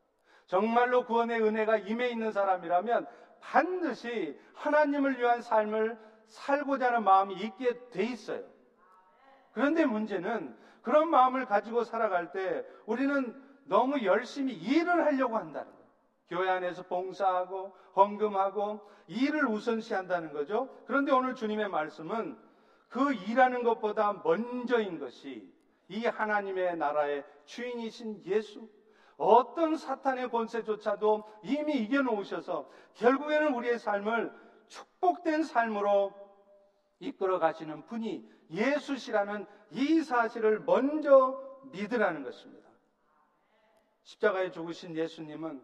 정말로 0.46 1.06
구원의 1.06 1.42
은혜가 1.42 1.78
임해 1.78 2.10
있는 2.10 2.32
사람이라면 2.32 3.08
반드시 3.44 4.40
하나님을 4.54 5.20
위한 5.20 5.42
삶을 5.42 5.98
살고자 6.28 6.88
하는 6.88 7.04
마음이 7.04 7.36
있게 7.36 7.90
돼 7.90 8.04
있어요. 8.04 8.44
그런데 9.52 9.86
문제는 9.86 10.56
그런 10.82 11.10
마음을 11.10 11.46
가지고 11.46 11.84
살아갈 11.84 12.32
때 12.32 12.66
우리는 12.86 13.42
너무 13.66 14.04
열심히 14.04 14.54
일을 14.54 15.06
하려고 15.06 15.38
한다는 15.38 15.72
거예요. 15.72 15.84
교회 16.30 16.50
안에서 16.50 16.84
봉사하고 16.84 17.76
헌금하고 17.96 18.90
일을 19.08 19.46
우선시한다는 19.46 20.34
거죠. 20.34 20.70
그런데 20.88 21.12
오늘 21.12 21.36
주님의 21.36 21.70
말씀은 21.70 22.38
그 22.90 23.14
일하는 23.14 23.64
것보다 23.64 24.22
먼저인 24.24 25.00
것이 25.00 25.52
이 25.90 26.06
하나님의 26.06 26.78
나라의 26.78 27.24
주인이신 27.46 28.24
예수, 28.26 28.68
어떤 29.18 29.78
사탄의 29.78 30.30
권세조차도 30.30 31.24
이미 31.44 31.78
이겨놓으셔서 31.78 32.70
결국에는 32.96 33.54
우리의 33.54 33.80
삶을 33.80 34.34
축복된 34.68 35.44
삶으로 35.44 36.14
이끌어 37.00 37.40
가시는 37.40 37.86
분이 37.86 38.28
예수시라는 38.50 39.46
이 39.72 40.02
사실을 40.02 40.62
먼저 40.62 41.40
믿으라는 41.72 42.24
것입니다. 42.24 42.68
십자가에 44.04 44.52
죽으신 44.52 44.96
예수님은 44.96 45.62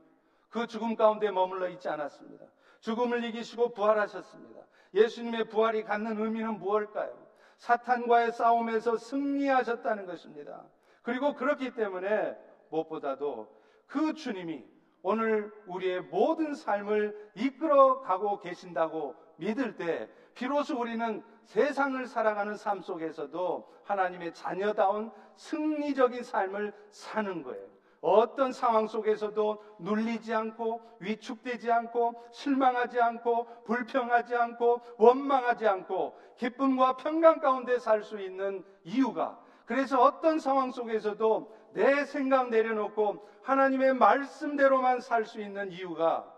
그 0.50 0.68
죽음 0.68 0.96
가운데 0.96 1.30
머물러 1.32 1.70
있지 1.70 1.90
않았습니다. 1.90 2.46
죽음을 2.80 3.24
이기시고 3.26 3.74
부활하셨습니다. 3.74 4.62
예수님의 4.94 5.50
부활이 5.50 5.84
갖는 5.84 6.20
의미는 6.20 6.60
무엇일까요? 6.60 7.28
사탄과의 7.58 8.32
싸움에서 8.32 8.98
승리하셨다는 8.98 10.06
것입니다. 10.06 10.64
그리고 11.02 11.36
그렇기 11.36 11.76
때문에 11.76 12.36
무엇보다도 12.70 13.48
그 13.88 14.14
주님이 14.14 14.64
오늘 15.02 15.52
우리의 15.66 16.02
모든 16.02 16.54
삶을 16.54 17.32
이끌어 17.36 18.02
가고 18.02 18.40
계신다고 18.40 19.16
믿을 19.38 19.78
때 19.78 20.10
비로소 20.34 20.80
우리는 20.80 21.24
세상을 21.46 22.06
살아가는 22.06 22.56
삶 22.56 22.82
속에서도 22.82 23.74
하나님의 23.84 24.34
자녀다운 24.34 25.12
승리적인 25.36 26.24
삶을 26.24 26.74
사는 26.92 27.44
거예요. 27.44 27.68
어떤 28.02 28.54
상황 28.54 28.88
속에서도 28.88 29.64
눌리지 29.80 30.34
않고 30.34 30.82
위축되지 31.00 31.72
않고 31.72 32.24
실망하지 32.32 33.02
않고 33.02 33.64
불평하지 33.66 34.36
않고 34.36 34.82
원망하지 34.98 35.68
않고 35.68 36.18
기쁨과 36.38 36.98
평강 36.98 37.40
가운데 37.40 37.78
살 37.78 38.04
수 38.04 38.20
있는 38.20 38.64
이유가 38.84 39.38
그래서 39.66 40.02
어떤 40.02 40.40
상황 40.40 40.72
속에서도 40.72 41.59
내 41.74 42.06
생각 42.06 42.50
내려놓고 42.50 43.28
하나님의 43.44 43.94
말씀대로만 43.94 45.02
살 45.02 45.26
수 45.26 45.42
있는 45.42 45.72
이유가 45.72 46.36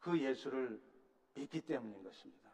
그 0.00 0.18
예수를 0.18 0.80
믿기 1.34 1.60
때문인 1.60 2.02
것입니다. 2.02 2.50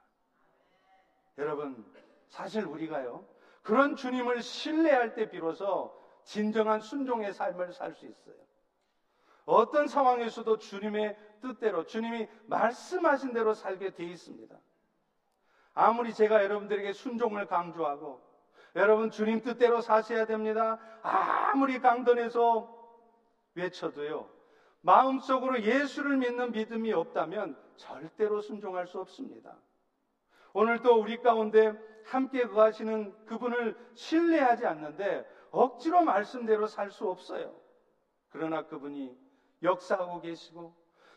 여러분, 1.38 1.84
사실 2.28 2.64
우리가요, 2.64 3.26
그런 3.62 3.96
주님을 3.96 4.42
신뢰할 4.42 5.14
때 5.14 5.28
비로소 5.30 5.98
진정한 6.24 6.80
순종의 6.80 7.32
삶을 7.32 7.72
살 7.72 7.94
수 7.94 8.06
있어요. 8.06 8.36
어떤 9.44 9.88
상황에서도 9.88 10.58
주님의 10.58 11.18
뜻대로, 11.40 11.84
주님이 11.84 12.28
말씀하신 12.46 13.32
대로 13.32 13.54
살게 13.54 13.94
돼 13.94 14.04
있습니다. 14.04 14.56
아무리 15.74 16.14
제가 16.14 16.44
여러분들에게 16.44 16.92
순종을 16.92 17.46
강조하고, 17.46 18.29
여러분 18.76 19.10
주님 19.10 19.40
뜻대로 19.42 19.80
사셔야 19.80 20.26
됩니다. 20.26 20.78
아무리 21.02 21.80
강단해서 21.80 22.78
외쳐도요, 23.54 24.30
마음속으로 24.80 25.62
예수를 25.62 26.16
믿는 26.16 26.52
믿음이 26.52 26.92
없다면 26.92 27.56
절대로 27.76 28.40
순종할 28.40 28.86
수 28.86 29.00
없습니다. 29.00 29.56
오늘도 30.52 31.00
우리 31.00 31.20
가운데 31.20 31.72
함께 32.04 32.46
거하시는 32.46 33.26
그분을 33.26 33.76
신뢰하지 33.94 34.66
않는데 34.66 35.26
억지로 35.50 36.02
말씀대로 36.02 36.66
살 36.66 36.90
수 36.90 37.08
없어요. 37.08 37.54
그러나 38.30 38.66
그분이 38.66 39.16
역사하고 39.62 40.20
계시고 40.20 40.74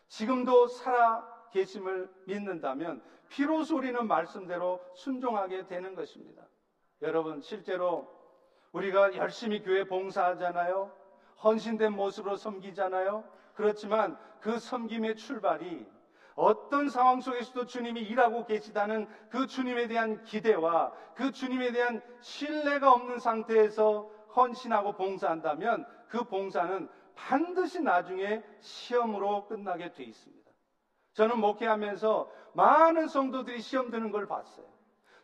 지금도 0.07 0.67
살아 0.67 1.27
계심을 1.51 2.11
믿는다면 2.25 3.03
비로소 3.29 3.77
우리는 3.77 4.07
말씀대로 4.07 4.79
순종하게 4.95 5.67
되는 5.67 5.95
것입니다. 5.95 6.47
여러분 7.03 7.41
실제로 7.41 8.07
우리가 8.71 9.15
열심히 9.15 9.61
교회 9.61 9.83
봉사하잖아요. 9.83 10.89
헌신된 11.43 11.91
모습으로 11.93 12.37
섬기잖아요. 12.37 13.25
그렇지만 13.55 14.17
그 14.39 14.57
섬김의 14.57 15.17
출발이 15.17 15.85
어떤 16.35 16.89
상황 16.89 17.19
속에서도 17.19 17.65
주님이 17.65 18.01
일하고 18.01 18.45
계시다는 18.45 19.07
그 19.29 19.45
주님에 19.45 19.87
대한 19.87 20.23
기대와 20.23 20.93
그 21.13 21.31
주님에 21.31 21.73
대한 21.73 22.01
신뢰가 22.21 22.91
없는 22.93 23.19
상태에서 23.19 24.09
헌신하고 24.35 24.93
봉사한다면 24.93 25.85
그 26.07 26.23
봉사는 26.23 26.89
반드시 27.15 27.81
나중에 27.81 28.41
시험으로 28.61 29.45
끝나게 29.47 29.91
돼 29.91 30.05
있습니다. 30.05 30.51
저는 31.13 31.37
목회하면서 31.39 32.31
많은 32.53 33.07
성도들이 33.07 33.61
시험 33.61 33.91
드는 33.91 34.09
걸 34.09 34.25
봤어요. 34.25 34.72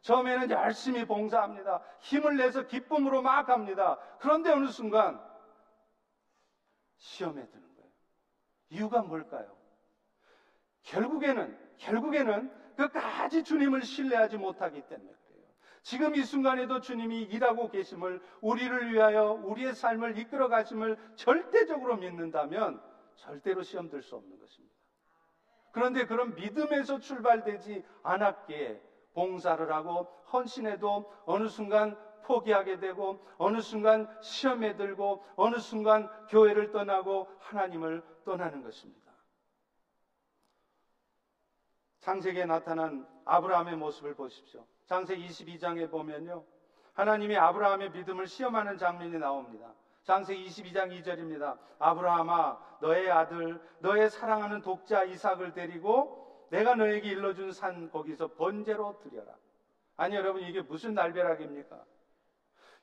처음에는 0.02 0.50
열심히 0.52 1.06
봉사합니다. 1.06 1.82
힘을 2.00 2.38
내서 2.38 2.66
기쁨으로 2.66 3.22
막 3.22 3.50
합니다. 3.50 3.98
그런데 4.20 4.52
어느 4.52 4.68
순간 4.68 5.20
시험에 6.98 7.46
드는 7.48 7.76
거예요. 7.76 7.92
이유가 8.70 9.02
뭘까요? 9.02 9.58
결국에는, 10.84 11.58
결국에는 11.78 12.76
끝까지 12.76 13.44
주님을 13.44 13.84
신뢰하지 13.84 14.38
못하기 14.38 14.82
때문에 14.88 15.12
그래요. 15.28 15.44
지금 15.82 16.16
이 16.16 16.24
순간에도 16.24 16.80
주님이 16.80 17.24
일하고 17.24 17.70
계심을 17.70 18.22
우리를 18.42 18.94
위하여 18.94 19.32
우리의 19.32 19.74
삶을 19.76 20.18
이끌어 20.18 20.48
가심을 20.48 20.98
절대적으로 21.16 21.98
믿는다면 21.98 22.82
절대로 23.16 23.64
시험 23.64 23.90
들 23.90 24.02
수 24.02 24.16
없는 24.16 24.40
것입니다. 24.40 24.76
그런데 25.72 26.06
그런 26.06 26.36
믿음에서 26.36 27.00
출발되지 27.00 27.84
않았기에 28.04 28.89
봉사를 29.20 29.70
하고 29.70 30.08
헌신해도 30.32 31.12
어느 31.26 31.50
순간 31.50 31.98
포기하게 32.24 32.80
되고 32.80 33.26
어느 33.38 33.60
순간 33.60 34.08
시험에 34.22 34.78
들고 34.78 35.26
어느 35.36 35.58
순간 35.58 36.10
교회를 36.30 36.72
떠나고 36.72 37.28
하나님을 37.40 38.02
떠나는 38.24 38.64
것입니다. 38.64 39.12
창세기에 42.00 42.46
나타난 42.46 43.06
아브라함의 43.26 43.76
모습을 43.76 44.16
보십시오. 44.16 44.66
창세기 44.86 45.28
22장에 45.28 45.92
보면요. 45.92 46.46
하나님이 46.94 47.38
아브라함의 47.38 47.92
믿음을 47.92 48.26
시험하는 48.26 48.78
장면이 48.78 49.18
나옵니다. 49.18 49.74
창세기 50.04 50.46
22장 50.46 50.90
2절입니다. 51.02 51.58
아브라함아, 51.78 52.58
너의 52.80 53.12
아들, 53.12 53.62
너의 53.80 54.10
사랑하는 54.10 54.62
독자 54.62 55.04
이삭을 55.04 55.54
데리고 55.54 56.19
내가 56.50 56.76
너에게 56.76 57.10
일러준 57.10 57.52
산 57.52 57.90
거기서 57.92 58.34
번제로 58.34 59.00
드려라. 59.00 59.34
아니 59.98 60.16
여러분 60.16 60.42
이게 60.42 60.62
무슨 60.62 60.94
날벼락입니까? 60.94 61.84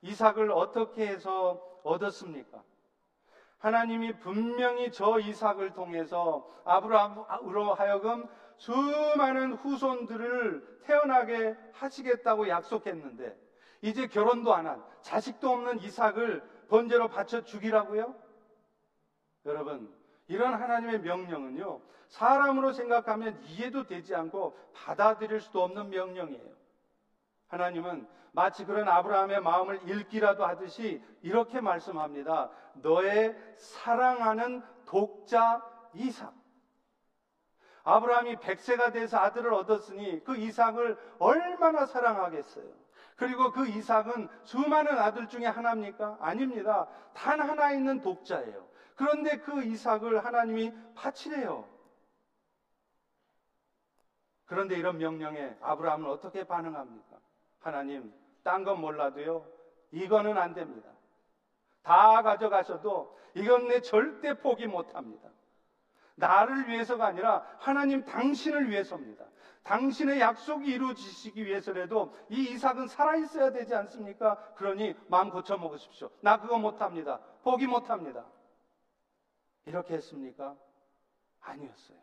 이삭을 0.03 0.51
어떻게 0.51 1.07
해서 1.07 1.81
얻었습니까? 1.83 2.63
하나님이 3.59 4.19
분명히 4.19 4.93
저 4.93 5.19
이삭을 5.19 5.73
통해서 5.73 6.49
아브라함으로 6.65 7.75
하여금 7.75 8.29
수많은 8.59 9.55
후손들을 9.55 10.81
태어나게 10.85 11.57
하시겠다고 11.73 12.49
약속했는데 12.49 13.37
이제 13.83 14.07
결혼도 14.07 14.55
안 14.55 14.67
한 14.67 14.85
자식도 15.03 15.49
없는 15.51 15.79
이삭을 15.81 16.43
번제로 16.69 17.09
바쳐 17.09 17.45
죽이라고요? 17.45 18.15
여러분, 19.47 19.96
이런 20.29 20.55
하나님의 20.55 21.01
명령은요, 21.01 21.81
사람으로 22.09 22.73
생각하면 22.73 23.41
이해도 23.45 23.87
되지 23.87 24.15
않고 24.15 24.57
받아들일 24.73 25.41
수도 25.41 25.63
없는 25.63 25.91
명령이에요. 25.91 26.57
하나님은 27.49 28.07
마치 28.33 28.65
그런 28.65 28.89
아브라함의 28.89 29.41
마음을 29.41 29.89
읽기라도 29.89 30.45
하듯이 30.45 31.03
이렇게 31.23 31.61
말씀합니다. 31.61 32.51
너의 32.75 33.35
사랑하는 33.57 34.63
독자 34.85 35.65
이삭. 35.95 36.35
아브라함이 37.85 38.41
백세가 38.41 38.91
돼서 38.91 39.19
아들을 39.19 39.53
얻었으니 39.55 40.23
그 40.25 40.37
이삭을 40.37 40.99
얼마나 41.19 41.87
사랑하겠어요. 41.87 42.67
그리고 43.15 43.53
그 43.53 43.67
이삭은 43.67 44.29
수많은 44.43 44.99
아들 44.99 45.29
중에 45.29 45.47
하나입니까? 45.47 46.19
아닙니다. 46.21 46.89
단 47.15 47.41
하나 47.41 47.73
있는 47.73 48.01
독자예요. 48.01 48.66
그런데 48.97 49.37
그 49.37 49.63
이삭을 49.63 50.25
하나님이 50.25 50.73
바치래요. 50.95 51.69
그런데 54.47 54.77
이런 54.77 54.97
명령에 54.99 55.57
아브라함은 55.61 56.11
어떻게 56.11 56.45
반응합니까? 56.45 57.19
하나님, 57.59 58.13
딴 58.43 58.65
건 58.65 58.81
몰라도요, 58.81 59.47
이거는 59.91 60.39
안 60.39 60.55
됩니다. 60.55 60.91
다 61.83 62.23
가져가셔도 62.23 63.17
이건 63.35 63.69
내 63.69 63.81
절대 63.81 64.39
포기 64.39 64.67
못 64.67 64.95
합니다. 64.95 65.29
나를 66.15 66.69
위해서가 66.69 67.07
아니라 67.07 67.45
하나님 67.59 68.05
당신을 68.05 68.71
위해서입니다. 68.71 69.27
당신의 69.63 70.21
약속이 70.21 70.73
이루어지시기 70.73 71.45
위해서라도 71.45 72.15
이 72.31 72.53
이삭은 72.53 72.87
살아있어야 72.87 73.51
되지 73.51 73.75
않습니까? 73.75 74.37
그러니 74.55 74.95
마음 75.09 75.29
고쳐 75.31 75.57
먹으십시오. 75.59 76.09
나 76.21 76.41
그거 76.41 76.57
못합니다. 76.59 77.19
포기 77.43 77.67
못합니다. 77.67 78.25
이렇게 79.67 79.95
했습니까? 79.95 80.57
아니었어요. 81.41 81.99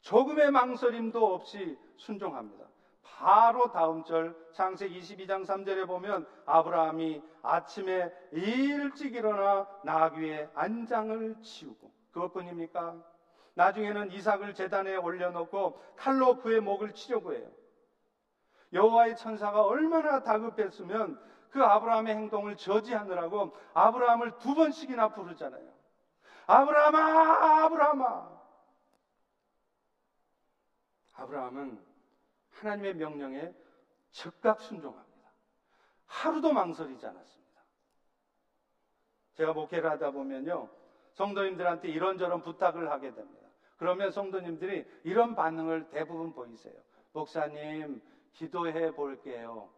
조금의 0.00 0.50
망설임도 0.50 1.34
없이 1.34 1.78
순종합니다. 1.96 2.66
바로 3.02 3.70
다음 3.70 4.02
절 4.04 4.34
창세기 4.52 4.98
22장 5.00 5.44
3절에 5.44 5.86
보면 5.86 6.26
아브라함이 6.44 7.22
아침에 7.42 8.10
일찍 8.32 9.14
일어나 9.14 9.68
나귀의 9.84 10.50
안장을 10.54 11.40
치우고 11.40 11.92
그것뿐입니까? 12.10 13.00
나중에는 13.54 14.10
이삭을 14.10 14.54
재단에 14.54 14.96
올려놓고 14.96 15.80
칼로 15.96 16.38
그의 16.38 16.60
목을 16.60 16.94
치려고 16.94 17.34
해요. 17.34 17.48
여호와의 18.72 19.16
천사가 19.16 19.62
얼마나 19.66 20.22
다급했으면 20.22 21.20
그 21.50 21.62
아브라함의 21.62 22.14
행동을 22.14 22.56
저지하느라고 22.56 23.54
아브라함을 23.74 24.38
두 24.38 24.54
번씩이나 24.54 25.12
부르잖아요. 25.12 25.71
아브라함아, 26.46 27.64
아브라함아. 27.64 28.42
아브라함은 31.14 31.80
하나님의 32.50 32.94
명령에 32.94 33.54
즉각 34.10 34.60
순종합니다. 34.60 35.30
하루도 36.06 36.52
망설이지 36.52 37.06
않았습니다. 37.06 37.62
제가 39.34 39.52
목회를 39.52 39.90
하다 39.90 40.10
보면요. 40.10 40.68
성도님들한테 41.14 41.88
이런저런 41.88 42.42
부탁을 42.42 42.90
하게 42.90 43.14
됩니다. 43.14 43.48
그러면 43.76 44.10
성도님들이 44.10 44.86
이런 45.04 45.34
반응을 45.34 45.90
대부분 45.90 46.32
보이세요. 46.32 46.74
목사님, 47.12 48.00
기도해 48.32 48.94
볼게요. 48.94 49.68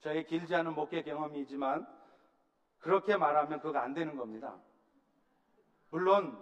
저의 0.00 0.26
길지 0.26 0.54
않은 0.54 0.74
목회 0.74 1.02
경험이지만 1.02 1.86
그렇게 2.78 3.16
말하면 3.16 3.60
그거 3.60 3.78
안 3.78 3.94
되는 3.94 4.16
겁니다. 4.16 4.58
물론 5.94 6.36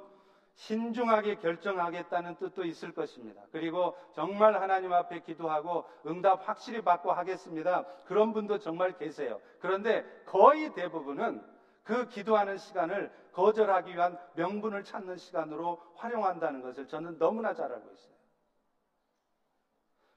신중하게 0.55 1.35
결정하겠다는 1.35 2.37
뜻도 2.37 2.65
있을 2.65 2.95
것입니다. 2.95 3.43
그리고 3.53 3.95
정말 4.15 4.59
하나님 4.59 4.95
앞에 4.95 5.19
기도하고 5.19 5.85
응답 6.07 6.49
확실히 6.49 6.81
받고 6.81 7.13
하겠습니다. 7.13 7.85
그런 8.07 8.33
분도 8.33 8.57
정말 8.57 8.97
계세요. 8.97 9.43
그런데 9.61 10.07
거의 10.25 10.73
대부분은 10.73 11.45
그 11.83 12.09
기도하는 12.09 12.57
시간을 12.57 13.13
거절하기 13.33 13.95
위한 13.95 14.17
명분을 14.37 14.85
찾는 14.85 15.19
시간으로 15.19 15.83
활용한다는 15.97 16.63
것을 16.63 16.87
저는 16.87 17.19
너무나 17.19 17.53
잘 17.53 17.71
알고 17.71 17.91
있어요. 17.93 18.15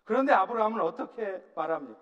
그런데 0.05 0.31
아브라함은 0.31 0.79
어떻게 0.79 1.43
말합니까? 1.55 1.99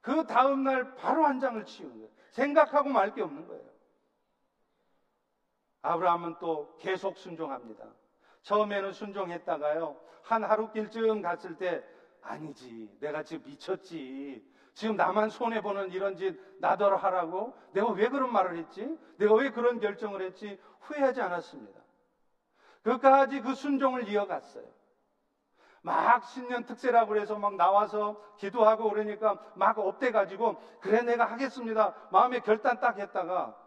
그 0.00 0.26
다음날 0.26 0.96
바로 0.96 1.24
한 1.24 1.38
장을 1.38 1.64
치우는 1.64 1.98
거예요. 1.98 2.10
생각하고 2.30 2.88
말 2.88 3.14
게 3.14 3.22
없는 3.22 3.46
거예요. 3.46 3.73
아브라함은 5.84 6.36
또 6.40 6.74
계속 6.78 7.18
순종합니다. 7.18 7.84
처음에는 8.42 8.92
순종했다가요. 8.92 9.96
한 10.22 10.42
하루길쯤 10.42 11.20
갔을 11.20 11.56
때 11.56 11.84
아니지. 12.22 12.90
내가 13.00 13.22
지금 13.22 13.44
미쳤지. 13.50 14.42
지금 14.72 14.96
나만 14.96 15.28
손해보는 15.28 15.92
이런 15.92 16.16
짓 16.16 16.40
나더러 16.58 16.96
하라고? 16.96 17.54
내가 17.72 17.90
왜 17.90 18.08
그런 18.08 18.32
말을 18.32 18.56
했지? 18.56 18.98
내가 19.18 19.34
왜 19.34 19.50
그런 19.50 19.78
결정을 19.78 20.22
했지? 20.22 20.58
후회하지 20.80 21.20
않았습니다. 21.20 21.80
그까지 22.82 23.40
그 23.40 23.54
순종을 23.54 24.08
이어갔어요. 24.08 24.64
막 25.82 26.24
신년 26.24 26.64
특세라고 26.64 27.08
그래서 27.08 27.38
막 27.38 27.56
나와서 27.56 28.18
기도하고 28.38 28.88
그러니까 28.88 29.38
막 29.54 29.78
업돼가지고 29.78 30.56
그래 30.80 31.02
내가 31.02 31.26
하겠습니다. 31.26 31.94
마음에 32.10 32.40
결단 32.40 32.80
딱 32.80 32.98
했다가 32.98 33.63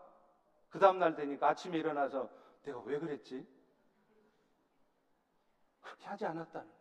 그 0.70 0.80
다음날 0.80 1.16
되니까 1.16 1.50
아침에 1.50 1.78
일어나서 1.78 2.30
내가 2.64 2.80
왜 2.82 3.00
그랬지? 3.00 3.48
그렇게 5.82 6.06
하지 6.06 6.26
않았다는 6.26 6.68
거예요. 6.68 6.78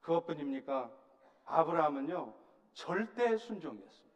그것뿐입니까? 0.00 0.90
아브라함은요, 1.44 2.34
절대 2.72 3.36
순종이었습니다. 3.36 4.08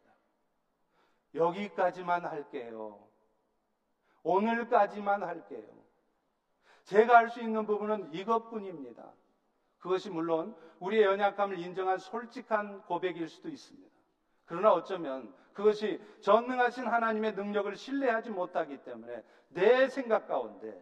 여기까지만 1.35 2.25
할게요. 2.25 3.07
오늘까지만 4.23 5.23
할게요. 5.23 5.83
제가 6.85 7.17
할 7.17 7.29
수 7.29 7.41
있는 7.41 7.65
부분은 7.65 8.13
이것뿐입니다. 8.13 9.13
그것이 9.79 10.09
물론 10.09 10.55
우리의 10.79 11.03
연약함을 11.03 11.59
인정한 11.59 11.97
솔직한 11.97 12.81
고백일 12.83 13.27
수도 13.27 13.49
있습니다. 13.49 13.89
그러나 14.45 14.73
어쩌면 14.73 15.33
그것이 15.53 16.01
전능하신 16.21 16.87
하나님의 16.87 17.33
능력을 17.33 17.75
신뢰하지 17.75 18.31
못하기 18.31 18.83
때문에 18.83 19.23
내 19.49 19.87
생각 19.87 20.27
가운데, 20.27 20.81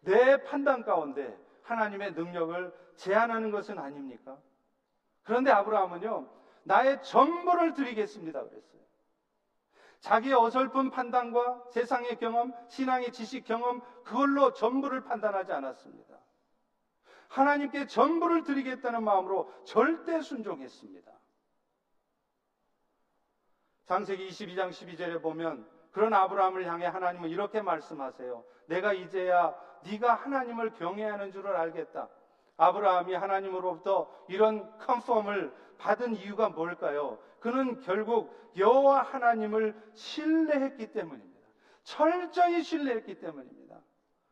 내 0.00 0.42
판단 0.44 0.82
가운데 0.82 1.36
하나님의 1.62 2.12
능력을 2.12 2.72
제한하는 2.96 3.50
것은 3.50 3.78
아닙니까? 3.78 4.38
그런데 5.22 5.50
아브라함은요, 5.50 6.28
나의 6.64 7.02
전부를 7.02 7.74
드리겠습니다. 7.74 8.44
그랬어요. 8.44 8.76
자기의 10.00 10.34
어설픈 10.34 10.90
판단과 10.90 11.64
세상의 11.70 12.18
경험, 12.18 12.52
신앙의 12.68 13.12
지식 13.12 13.44
경험, 13.44 13.80
그걸로 14.04 14.52
전부를 14.52 15.04
판단하지 15.04 15.52
않았습니다. 15.52 16.16
하나님께 17.28 17.86
전부를 17.86 18.44
드리겠다는 18.44 19.02
마음으로 19.02 19.52
절대 19.64 20.20
순종했습니다. 20.20 21.15
창세기 23.86 24.28
22장 24.28 24.70
12절에 24.70 25.22
보면 25.22 25.66
그런 25.92 26.12
아브라함을 26.12 26.66
향해 26.66 26.86
하나님은 26.86 27.30
이렇게 27.30 27.62
말씀하세요. 27.62 28.44
내가 28.66 28.92
이제야 28.92 29.54
네가 29.84 30.14
하나님을 30.14 30.74
경외하는 30.74 31.32
줄을 31.32 31.56
알겠다. 31.56 32.08
아브라함이 32.56 33.14
하나님으로부터 33.14 34.10
이런 34.28 34.76
컨펌을 34.78 35.52
받은 35.78 36.16
이유가 36.16 36.48
뭘까요? 36.48 37.18
그는 37.40 37.80
결국 37.80 38.34
여호와 38.56 39.02
하나님을 39.02 39.74
신뢰했기 39.94 40.92
때문입니다. 40.92 41.46
철저히 41.84 42.62
신뢰했기 42.62 43.20
때문입니다. 43.20 43.80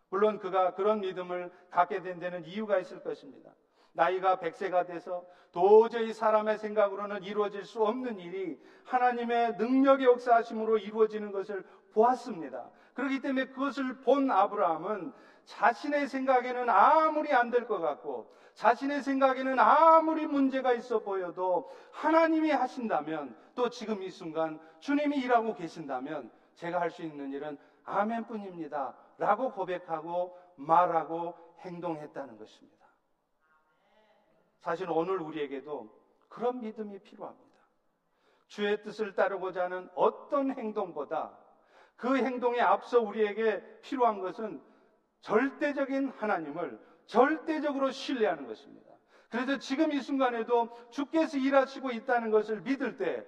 물론 0.09 0.39
그가 0.39 0.75
그런 0.75 1.01
믿음을 1.01 1.53
갖게 1.71 2.03
된 2.03 2.19
데는 2.19 2.45
이유가 2.45 2.79
있을 2.79 3.03
것입니다. 3.03 3.51
나이가 3.95 4.37
100세가 4.39 4.87
돼서 4.87 5.25
도저히 5.53 6.13
사람의 6.13 6.59
생각으로는 6.59 7.23
이루어질 7.23 7.65
수 7.65 7.85
없는 7.85 8.19
일이 8.19 8.61
하나님의 8.85 9.57
능력의 9.57 10.07
역사하심으로 10.07 10.79
이루어지는 10.79 11.31
것을 11.33 11.65
보았습니다. 11.93 12.71
그렇기 12.95 13.21
때문에 13.21 13.47
그것을 13.47 14.01
본 14.01 14.31
아브라함은 14.31 15.13
자신의 15.45 16.09
생각에는 16.09 16.69
아무리 16.69 17.33
안 17.33 17.51
될 17.51 17.67
것 17.67 17.79
같고 17.79 18.33
자신의 18.55 19.03
생각에는 19.03 19.59
아무리 19.59 20.27
문제가 20.27 20.73
있어 20.73 21.01
보여도 21.01 21.71
하나님이 21.93 22.51
하신다면 22.51 23.37
또 23.55 23.69
지금 23.69 24.03
이 24.03 24.11
순간 24.11 24.59
주님이 24.81 25.19
일하고 25.19 25.55
계신다면 25.55 26.31
제가 26.55 26.81
할 26.81 26.91
수 26.91 27.03
있는 27.03 27.31
일은 27.33 27.59
아멘뿐입니다. 27.85 28.95
라고 29.19 29.53
고백하고 29.53 30.37
말하고 30.57 31.35
행동했다는 31.61 32.39
것입니다. 32.39 32.84
사실 34.65 34.91
오늘 34.91 35.21
우리에게도 35.21 35.95
그런 36.29 36.61
믿음이 36.61 36.99
필요합니다. 37.01 37.45
주의 38.47 38.83
뜻을 38.83 39.15
따르고자 39.15 39.65
하는 39.65 39.91
어떤 39.95 40.53
행동보다 40.53 41.39
그 41.97 42.17
행동에 42.17 42.61
앞서 42.61 43.01
우리에게 43.01 43.63
필요한 43.83 44.21
것은 44.21 44.63
절대적인 45.21 46.09
하나님을 46.17 46.81
절대적으로 47.05 47.91
신뢰하는 47.91 48.47
것입니다. 48.47 48.91
그래서 49.29 49.59
지금 49.59 49.93
이 49.93 50.01
순간에도 50.01 50.71
주께서 50.91 51.37
일하시고 51.37 51.91
있다는 51.91 52.31
것을 52.31 52.63
믿을 52.63 52.97
때, 52.97 53.27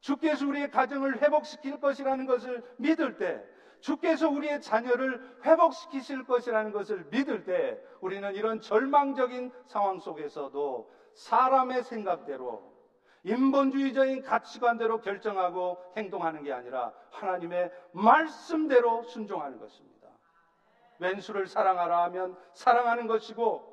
주께서 0.00 0.46
우리의 0.46 0.70
가정을 0.70 1.22
회복시킬 1.22 1.80
것이라는 1.80 2.26
것을 2.26 2.62
믿을 2.76 3.16
때, 3.16 3.42
주께서 3.82 4.28
우리의 4.30 4.62
자녀를 4.62 5.40
회복시키실 5.44 6.24
것이라는 6.24 6.70
것을 6.70 7.04
믿을 7.10 7.44
때, 7.44 7.80
우리는 8.00 8.32
이런 8.34 8.60
절망적인 8.60 9.50
상황 9.66 9.98
속에서도 9.98 10.90
사람의 11.14 11.82
생각대로 11.82 12.72
인본주의적인 13.24 14.22
가치관대로 14.22 15.00
결정하고 15.00 15.78
행동하는 15.96 16.44
게 16.44 16.52
아니라 16.52 16.92
하나님의 17.10 17.70
말씀대로 17.92 19.02
순종하는 19.02 19.58
것입니다. 19.58 20.08
왼수를 21.00 21.48
사랑하라 21.48 22.04
하면 22.04 22.36
사랑하는 22.54 23.08
것이고 23.08 23.68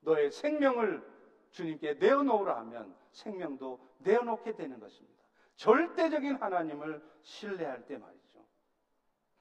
너의 0.00 0.32
생명을 0.32 1.02
주님께 1.50 1.94
내어놓으라 1.94 2.56
하면 2.58 2.94
생명도 3.12 3.80
내어놓게 3.98 4.54
되는 4.56 4.80
것입니다. 4.80 5.22
절대적인 5.54 6.36
하나님을 6.36 7.02
신뢰할 7.22 7.86
때 7.86 7.98
말이죠. 7.98 8.17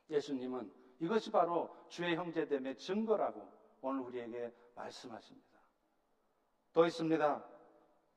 예수님은 0.10 0.72
이것이 1.00 1.32
바로 1.32 1.76
주의 1.89 2.15
형제됨의 2.15 2.78
증거라고 2.78 3.48
오늘 3.82 4.02
우리에게 4.02 4.54
말씀하십니다. 4.76 5.48
또 6.74 6.86
있습니다. 6.86 7.43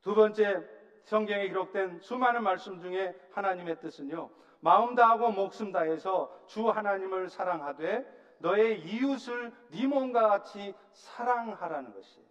두 0.03 0.15
번째 0.15 0.65
성경에 1.05 1.49
기록된 1.49 2.01
수많은 2.01 2.43
말씀 2.43 2.81
중에 2.81 3.15
하나님의 3.33 3.81
뜻은요. 3.81 4.31
마음 4.61 4.95
다하고 4.95 5.31
목숨 5.33 5.73
다해서 5.73 6.45
주 6.47 6.69
하나님을 6.69 7.29
사랑하되 7.29 8.37
너의 8.39 8.81
이웃을 8.81 9.53
네 9.71 9.87
몸과 9.87 10.29
같이 10.29 10.75
사랑하라는 10.93 11.93
것이에요. 11.93 12.30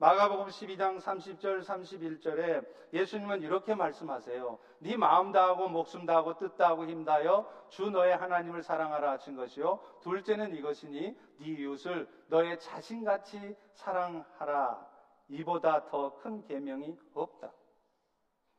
마가복음 0.00 0.46
12장 0.46 1.00
30절 1.00 1.60
31절에 1.64 2.64
예수님은 2.92 3.42
이렇게 3.42 3.74
말씀하세요. 3.74 4.58
네 4.78 4.96
마음 4.96 5.32
다하고 5.32 5.68
목숨 5.68 6.06
다하고 6.06 6.38
뜻 6.38 6.56
다하고 6.56 6.86
힘 6.86 7.04
다하여 7.04 7.44
주 7.68 7.90
너의 7.90 8.16
하나님을 8.16 8.62
사랑하라 8.62 9.10
하신 9.12 9.34
것이요. 9.34 9.80
둘째는 10.00 10.54
이것이니 10.54 11.00
네 11.40 11.46
이웃을 11.46 12.06
너의 12.28 12.60
자신같이 12.60 13.56
사랑하라. 13.74 14.86
이보다 15.30 15.84
더 15.86 16.14
큰 16.14 16.44
계명이 16.44 16.96
없다. 17.14 17.52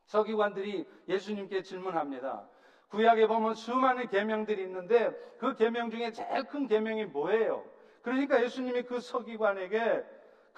서기관들이 0.08 0.86
예수님께 1.08 1.62
질문합니다. 1.62 2.50
구약에 2.90 3.28
보면 3.28 3.54
수많은 3.54 4.08
계명들이 4.08 4.62
있는데 4.64 5.12
그 5.38 5.54
계명 5.54 5.90
중에 5.90 6.12
제일 6.12 6.44
큰 6.44 6.68
계명이 6.68 7.06
뭐예요? 7.06 7.64
그러니까 8.02 8.42
예수님이 8.42 8.82
그 8.84 9.00
서기관에게 9.00 10.04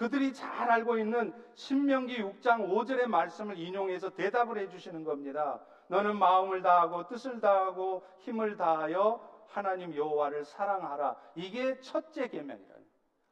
그들이 0.02 0.34
잘 0.34 0.72
알고 0.72 0.98
있는 0.98 1.32
신명기 1.54 2.24
6장 2.24 2.68
5절의 2.68 3.06
말씀을 3.06 3.60
인용해서 3.60 4.10
대답을 4.10 4.58
해 4.58 4.68
주시는 4.68 5.04
겁니다. 5.04 5.64
너는 5.90 6.18
마음을 6.18 6.64
다하고 6.64 7.06
뜻을 7.06 7.40
다하고 7.40 8.04
힘을 8.18 8.58
다하여 8.58 9.22
하나님 9.46 9.96
여호와를 9.96 10.44
사랑하라. 10.44 11.16
이게 11.36 11.80
첫째 11.82 12.30
계명이라. 12.30 12.78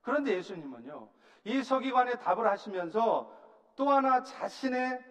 그런데 0.01 0.35
예수님은요. 0.35 1.09
이 1.45 1.63
서기관의 1.63 2.19
답을 2.19 2.45
하시면서 2.45 3.35
또 3.75 3.89
하나 3.89 4.21
자신의 4.21 5.03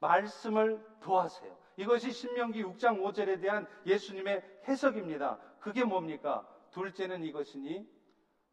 말씀을 0.00 0.84
도하세요. 0.98 1.56
이것이 1.76 2.10
신명기 2.10 2.64
6장 2.64 3.00
5절에 3.00 3.40
대한 3.40 3.64
예수님의 3.86 4.42
해석입니다. 4.66 5.38
그게 5.60 5.84
뭡니까? 5.84 6.44
둘째는 6.72 7.22
이것이니 7.22 7.88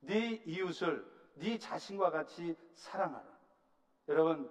네 0.02 0.44
이웃을 0.46 1.17
네 1.40 1.58
자신과 1.58 2.12
같이 2.12 2.56
사랑하라. 2.74 3.26
여러분 4.10 4.50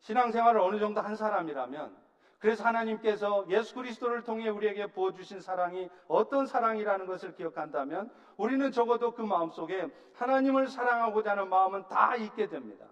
신앙생활을 0.00 0.60
어느 0.60 0.78
정도 0.78 1.00
한 1.00 1.16
사람이라면 1.16 1.96
그래서 2.38 2.64
하나님께서 2.64 3.46
예수 3.48 3.74
그리스도를 3.74 4.24
통해 4.24 4.48
우리에게 4.48 4.86
부어주신 4.86 5.40
사랑이 5.40 5.88
어떤 6.08 6.44
사랑이라는 6.44 7.06
것을 7.06 7.34
기억한다면 7.34 8.10
우리는 8.36 8.72
적어도 8.72 9.14
그 9.14 9.22
마음속에 9.22 9.88
하나님을 10.14 10.66
사랑하고자 10.66 11.32
하는 11.32 11.48
마음은 11.48 11.86
다 11.86 12.16
있게 12.16 12.48
됩니다. 12.48 12.86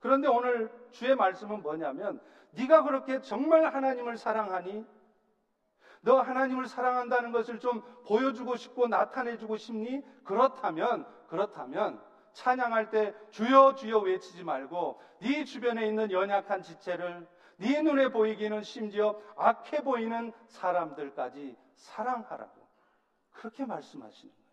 그런데 0.00 0.26
오늘 0.26 0.70
주의 0.90 1.14
말씀은 1.14 1.62
뭐냐면 1.62 2.20
네가 2.52 2.82
그렇게 2.82 3.20
정말 3.20 3.72
하나님을 3.72 4.16
사랑하니 4.16 4.84
너 6.00 6.20
하나님을 6.20 6.66
사랑한다는 6.66 7.32
것을 7.32 7.58
좀 7.60 7.82
보여주고 8.06 8.56
싶고 8.56 8.88
나타내주고 8.88 9.56
싶니? 9.56 10.02
그렇다면 10.24 11.06
그렇다면 11.28 12.00
찬양할 12.38 12.90
때 12.90 13.14
주여 13.30 13.74
주여 13.74 13.98
외치지 13.98 14.44
말고 14.44 15.02
네 15.20 15.44
주변에 15.44 15.88
있는 15.88 16.12
연약한 16.12 16.62
지체를 16.62 17.26
네 17.56 17.82
눈에 17.82 18.10
보이기는 18.10 18.62
심지어 18.62 19.20
악해 19.36 19.82
보이는 19.82 20.32
사람들까지 20.46 21.56
사랑하라고 21.74 22.68
그렇게 23.32 23.66
말씀하시는 23.66 24.32
거예요. 24.32 24.48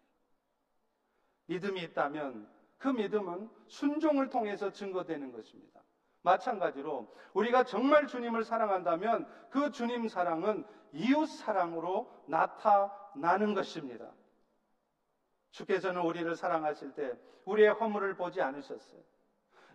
믿음이 1.46 1.82
있다면 1.84 2.50
그 2.80 2.88
믿음은 2.88 3.52
순종을 3.68 4.32
통해서 4.32 4.72
증거되는 4.72 5.32
것입니다. 5.32 5.80
마찬가지로 6.24 7.14
우리가 7.34 7.66
정말 7.66 8.08
주님을 8.08 8.44
사랑한다면 8.44 9.30
그 9.52 9.70
주님 9.70 10.08
사랑은 10.08 10.66
이웃 10.92 11.28
사랑으로 11.28 12.12
나타나는 12.26 13.54
것입니다. 13.54 14.12
주께서는 15.56 16.02
우리를 16.02 16.36
사랑하실 16.36 16.92
때 16.92 17.18
우리의 17.46 17.70
허물을 17.70 18.16
보지 18.16 18.42
않으셨어요. 18.42 19.00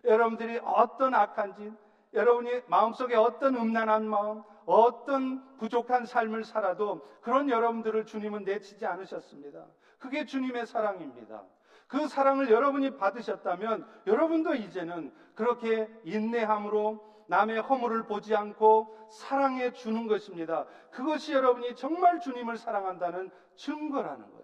여러분들이 0.03 0.59
어떤 0.63 1.13
악한 1.15 1.53
짓, 1.55 1.71
여러분이 2.13 2.61
마음속에 2.67 3.15
어떤 3.15 3.55
음란한 3.55 4.07
마음, 4.07 4.43
어떤 4.65 5.57
부족한 5.57 6.05
삶을 6.05 6.43
살아도 6.43 7.01
그런 7.21 7.49
여러분들을 7.49 8.05
주님은 8.05 8.43
내치지 8.43 8.85
않으셨습니다. 8.85 9.65
그게 9.97 10.25
주님의 10.25 10.67
사랑입니다. 10.67 11.43
그 11.87 12.07
사랑을 12.07 12.49
여러분이 12.49 12.97
받으셨다면 12.97 13.85
여러분도 14.05 14.53
이제는 14.53 15.11
그렇게 15.33 15.89
인내함으로 16.03 17.09
남의 17.27 17.61
허물을 17.61 18.03
보지 18.03 18.35
않고 18.35 18.95
사랑해 19.09 19.71
주는 19.71 20.07
것입니다. 20.07 20.65
그것이 20.91 21.33
여러분이 21.33 21.75
정말 21.75 22.19
주님을 22.19 22.57
사랑한다는 22.57 23.31
증거라는 23.55 24.31
거예요. 24.31 24.40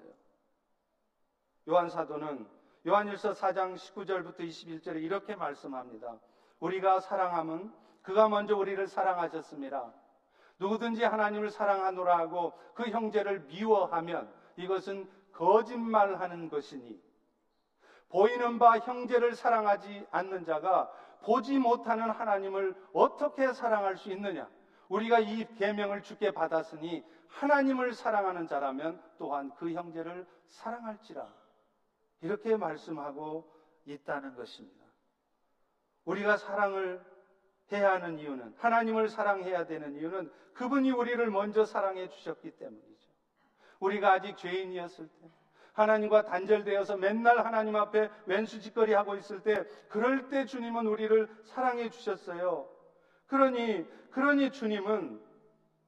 요한 1.70 1.90
사도는 1.90 2.48
요한일서 2.88 3.32
4장 3.32 3.76
19절부터 3.76 4.40
21절에 4.40 5.04
이렇게 5.04 5.36
말씀합니다. 5.36 6.18
우리가 6.60 7.02
사랑함은 7.02 7.74
그가 8.02 8.30
먼저 8.30 8.56
우리를 8.56 8.88
사랑하셨습니다. 8.88 9.92
누구든지 10.60 11.04
하나님을 11.04 11.50
사랑하노라 11.50 12.18
하고 12.18 12.54
그 12.74 12.90
형제를 12.90 13.42
미워하면 13.42 14.34
이것은 14.56 15.10
거짓말하는 15.34 16.50
것이니 16.50 17.00
보이는 18.10 18.58
바 18.58 18.80
형제를 18.80 19.36
사랑하지 19.36 20.08
않는 20.10 20.46
자가 20.46 20.90
보지 21.22 21.60
못하는 21.60 22.10
하나님을 22.10 22.76
어떻게 22.94 23.52
사랑할 23.52 23.98
수 23.98 24.10
있느냐? 24.14 24.50
우리가 24.88 25.20
이 25.20 25.46
계명을 25.56 26.02
주께 26.02 26.32
받았으니 26.32 27.04
하나님을 27.28 27.94
사랑하는 27.94 28.48
자라면 28.48 29.02
또한 29.18 29.52
그 29.58 29.74
형제를 29.74 30.26
사랑할지라. 30.48 31.28
이렇게 32.22 32.56
말씀하고 32.58 33.52
있다는 33.86 34.36
것입니다. 34.36 34.86
우리가 36.06 36.38
사랑을 36.38 37.04
해야 37.72 37.94
하는 37.94 38.18
이유는 38.18 38.56
하나님을 38.58 39.10
사랑해야 39.10 39.66
되는 39.66 39.96
이유는 39.96 40.32
그분이 40.54 40.92
우리를 40.92 41.30
먼저 41.30 41.66
사랑해 41.66 42.10
주셨기 42.10 42.52
때문이죠. 42.52 43.12
우리가 43.80 44.14
아직 44.14 44.38
죄인이었을 44.38 45.08
때 45.08 45.32
하나님과 45.74 46.26
단절되어서 46.26 46.98
맨날 46.98 47.46
하나님 47.46 47.76
앞에 47.76 48.10
왼수짓거리 48.26 48.94
하고 48.94 49.16
있을 49.16 49.44
때 49.44 49.64
그럴 49.90 50.30
때 50.30 50.46
주님은 50.46 50.88
우리를 50.88 51.30
사랑해 51.44 51.90
주셨어요. 51.90 52.68
그러니 53.28 53.86
그러니 54.10 54.52
주님은 54.52 55.22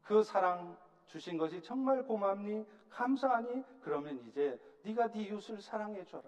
그 0.04 0.22
사랑 0.22 0.78
주신 1.08 1.38
것이 1.38 1.64
정말 1.64 2.04
고맙니 2.04 2.68
감사하니 2.90 3.64
그러면 3.82 4.24
이제 4.28 4.60
네가 4.84 5.12
네 5.12 5.24
이웃을 5.24 5.62
사랑해 5.62 6.04
줘라. 6.06 6.24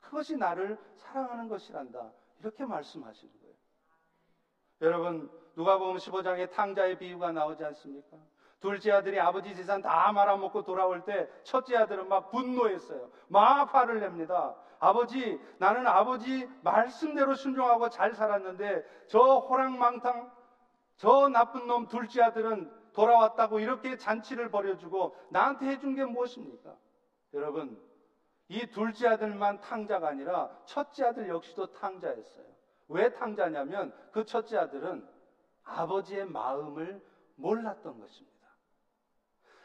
그것이 0.00 0.36
나를 0.36 0.78
사랑하는 0.96 1.48
것이란다. 1.48 2.12
이렇게 2.40 2.64
말씀하시는 2.64 3.32
거예요. 3.40 3.54
여러분 4.82 5.30
누가복음 5.56 5.96
15장에 5.96 6.50
탕자의 6.50 6.98
비유가 6.98 7.32
나오지 7.32 7.64
않습니까? 7.64 8.16
둘째 8.60 8.92
아들이 8.92 9.18
아버지 9.20 9.54
재산 9.54 9.82
다 9.82 10.12
말아먹고 10.12 10.64
돌아올 10.64 11.04
때 11.04 11.28
첫째 11.44 11.76
아들은 11.76 12.08
막 12.08 12.30
분노했어요. 12.30 13.10
막 13.28 13.74
화를 13.74 14.00
냅니다. 14.00 14.54
아버지, 14.78 15.40
나는 15.58 15.86
아버지 15.86 16.48
말씀대로 16.62 17.34
순종하고 17.34 17.88
잘 17.88 18.14
살았는데 18.14 18.84
저 19.08 19.38
호랑망탕, 19.38 20.30
저 20.96 21.28
나쁜 21.28 21.66
놈 21.66 21.88
둘째 21.88 22.22
아들은 22.22 22.70
돌아왔다고 22.92 23.60
이렇게 23.60 23.96
잔치를 23.96 24.50
벌여주고 24.50 25.14
나한테 25.30 25.66
해준 25.66 25.94
게 25.94 26.04
무엇입니까? 26.04 26.74
여러분, 27.36 27.78
이 28.48 28.66
둘째 28.66 29.08
아들만 29.08 29.60
탕자가 29.60 30.08
아니라 30.08 30.50
첫째 30.64 31.04
아들 31.04 31.28
역시도 31.28 31.72
탕자였어요. 31.72 32.46
왜 32.88 33.12
탕자냐면 33.12 33.92
그 34.12 34.24
첫째 34.24 34.56
아들은 34.56 35.06
아버지의 35.64 36.26
마음을 36.26 37.02
몰랐던 37.34 38.00
것입니다. 38.00 38.36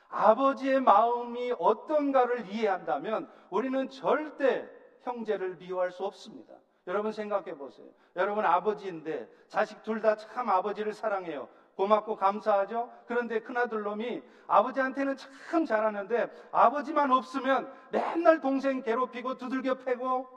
아버지의 0.10 0.82
마음이 0.82 1.54
어떤가를 1.58 2.48
이해한다면 2.48 3.32
우리는 3.50 3.90
절대 3.90 4.70
형제를 5.04 5.56
미워할 5.56 5.92
수 5.92 6.04
없습니다. 6.04 6.54
여러분 6.88 7.14
생각해 7.14 7.56
보세요. 7.56 7.88
여러분 8.18 8.44
아버지인데 8.46 9.32
자식 9.48 9.82
둘 9.84 10.02
다 10.02 10.18
참 10.18 10.50
아버지를 10.50 10.94
사랑해요. 10.94 11.48
고맙고 11.82 12.16
감사하죠? 12.16 12.92
그런데 13.08 13.40
큰아들 13.40 13.82
놈이 13.82 14.22
아버지한테는 14.46 15.16
참 15.50 15.66
잘하는데 15.66 16.30
아버지만 16.52 17.12
없으면 17.12 17.74
맨날 17.92 18.40
동생 18.40 18.84
괴롭히고 18.84 19.40
두들겨 19.40 19.80
패고 19.80 20.30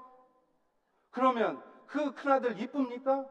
그러면 1.10 1.62
그 1.86 2.14
큰아들 2.14 2.58
이쁩니까? 2.58 3.26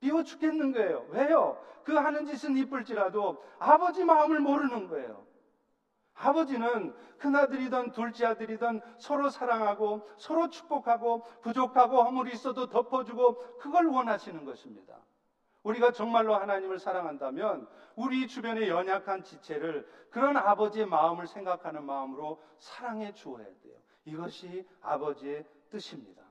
미워 0.00 0.22
죽겠는 0.22 0.72
거예요. 0.72 1.06
왜요? 1.10 1.62
그 1.84 1.94
하는 1.94 2.24
짓은 2.24 2.56
이쁠지라도 2.56 3.44
아버지 3.58 4.02
마음을 4.02 4.40
모르는 4.40 4.88
거예요. 4.88 5.26
아버지는 6.14 6.94
큰아들이든 7.18 7.92
둘째 7.92 8.24
아들이든 8.24 8.80
서로 8.96 9.28
사랑하고 9.28 10.08
서로 10.16 10.48
축복하고 10.48 11.22
부족하고 11.42 12.02
허물이 12.02 12.32
있어도 12.32 12.70
덮어주고 12.70 13.58
그걸 13.58 13.86
원하시는 13.86 14.46
것입니다. 14.46 14.96
우리가 15.62 15.92
정말로 15.92 16.34
하나님을 16.34 16.78
사랑한다면 16.78 17.68
우리 17.96 18.26
주변의 18.26 18.68
연약한 18.68 19.22
지체를 19.22 19.86
그런 20.10 20.36
아버지의 20.36 20.86
마음을 20.86 21.26
생각하는 21.26 21.84
마음으로 21.84 22.42
사랑해 22.58 23.12
주어야 23.12 23.44
돼요. 23.44 23.78
이것이 24.04 24.66
아버지의 24.80 25.46
뜻입니다. 25.68 26.22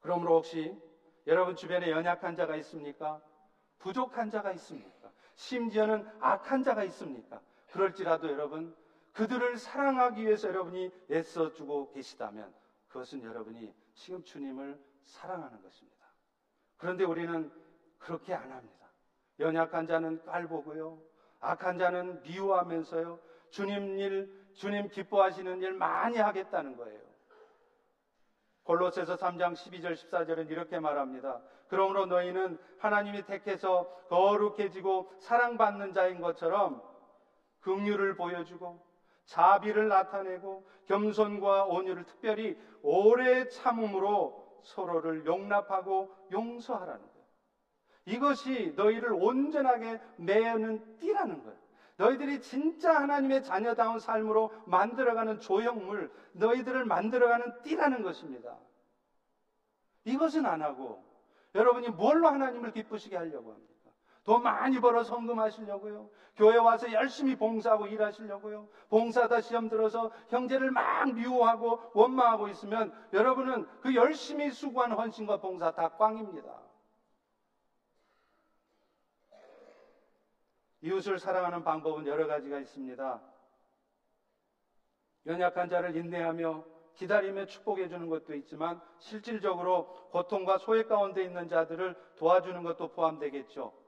그러므로 0.00 0.36
혹시 0.36 0.76
여러분 1.26 1.54
주변에 1.54 1.90
연약한 1.90 2.34
자가 2.34 2.56
있습니까? 2.56 3.20
부족한 3.78 4.30
자가 4.30 4.52
있습니까? 4.52 5.12
심지어는 5.34 6.08
악한 6.20 6.62
자가 6.62 6.82
있습니까? 6.84 7.40
그럴지라도 7.70 8.28
여러분 8.30 8.74
그들을 9.12 9.56
사랑하기 9.56 10.22
위해서 10.22 10.48
여러분이 10.48 10.90
애써주고 11.10 11.92
계시다면 11.92 12.52
그것은 12.88 13.22
여러분이 13.22 13.74
지금 13.94 14.22
주님을 14.24 14.80
사랑하는 15.04 15.62
것입니다. 15.62 16.01
그런데 16.82 17.04
우리는 17.04 17.48
그렇게 17.98 18.34
안 18.34 18.50
합니다. 18.50 18.88
연약한 19.38 19.86
자는 19.86 20.20
깔보고요. 20.24 21.00
악한 21.38 21.78
자는 21.78 22.20
미워하면서요. 22.24 23.20
주님 23.50 24.00
일, 24.00 24.28
주님 24.54 24.88
기뻐하시는 24.88 25.62
일 25.62 25.74
많이 25.74 26.18
하겠다는 26.18 26.76
거예요. 26.76 27.00
골로새서 28.64 29.14
3장 29.14 29.52
12절 29.52 29.94
14절은 29.94 30.50
이렇게 30.50 30.80
말합니다. 30.80 31.40
그러므로 31.68 32.06
너희는 32.06 32.58
하나님이 32.78 33.26
택해서 33.26 33.88
거룩해지고 34.08 35.12
사랑받는 35.20 35.92
자인 35.92 36.20
것처럼 36.20 36.82
긍휼을 37.60 38.16
보여주고 38.16 38.84
자비를 39.26 39.86
나타내고 39.86 40.66
겸손과 40.86 41.66
온유를 41.66 42.06
특별히 42.06 42.58
오래 42.82 43.46
참음으로 43.46 44.41
서로를 44.62 45.26
용납하고 45.26 46.14
용서하라는 46.30 47.00
거예요. 47.00 47.12
이것이 48.04 48.72
너희를 48.76 49.12
온전하게 49.12 50.00
매는 50.16 50.98
띠라는 50.98 51.42
거예요. 51.42 51.62
너희들이 51.96 52.40
진짜 52.40 53.00
하나님의 53.00 53.44
자녀다운 53.44 53.98
삶으로 53.98 54.52
만들어가는 54.66 55.38
조형물, 55.38 56.10
너희들을 56.32 56.84
만들어가는 56.84 57.62
띠라는 57.62 58.02
것입니다. 58.02 58.56
이것은 60.04 60.46
안 60.46 60.62
하고 60.62 61.04
여러분이 61.54 61.90
뭘로 61.90 62.28
하나님을 62.28 62.72
기쁘시게 62.72 63.16
하려고 63.16 63.52
합니까? 63.52 63.71
돈 64.24 64.42
많이 64.42 64.78
벌어 64.78 65.02
성금하시려고요. 65.02 66.08
교회 66.36 66.56
와서 66.56 66.90
열심히 66.92 67.34
봉사하고 67.34 67.86
일하시려고요. 67.86 68.68
봉사다 68.88 69.40
시험 69.40 69.68
들어서 69.68 70.12
형제를 70.28 70.70
막 70.70 71.12
미워하고 71.12 71.90
원망하고 71.92 72.48
있으면 72.48 72.92
여러분은 73.12 73.66
그 73.80 73.94
열심히 73.94 74.50
수고한 74.50 74.92
헌신과 74.92 75.40
봉사 75.40 75.72
다 75.72 75.88
꽝입니다. 75.96 76.62
이웃을 80.82 81.18
사랑하는 81.18 81.62
방법은 81.64 82.06
여러 82.06 82.26
가지가 82.26 82.58
있습니다. 82.58 83.22
연약한 85.26 85.68
자를 85.68 85.96
인내하며 85.96 86.64
기다리며 86.94 87.44
축복해 87.46 87.88
주는 87.88 88.08
것도 88.08 88.34
있지만 88.34 88.80
실질적으로 88.98 89.92
고통과 90.10 90.58
소외 90.58 90.82
가운데 90.82 91.24
있는 91.24 91.48
자들을 91.48 91.94
도와주는 92.16 92.62
것도 92.62 92.92
포함되겠죠. 92.92 93.81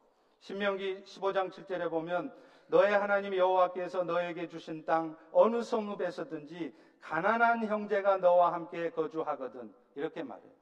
신명기 0.45 1.05
15장 1.05 1.51
7절에 1.51 1.89
보면 1.89 2.31
너의 2.67 2.93
하나님 2.93 3.35
여호와께서 3.35 4.05
너에게 4.05 4.47
주신 4.47 4.85
땅 4.85 5.17
어느 5.33 5.63
성읍에서든지 5.63 6.75
가난한 7.01 7.65
형제가 7.65 8.19
너와 8.19 8.53
함께 8.53 8.91
거주하거든 8.91 9.73
이렇게 9.95 10.23
말해요. 10.23 10.53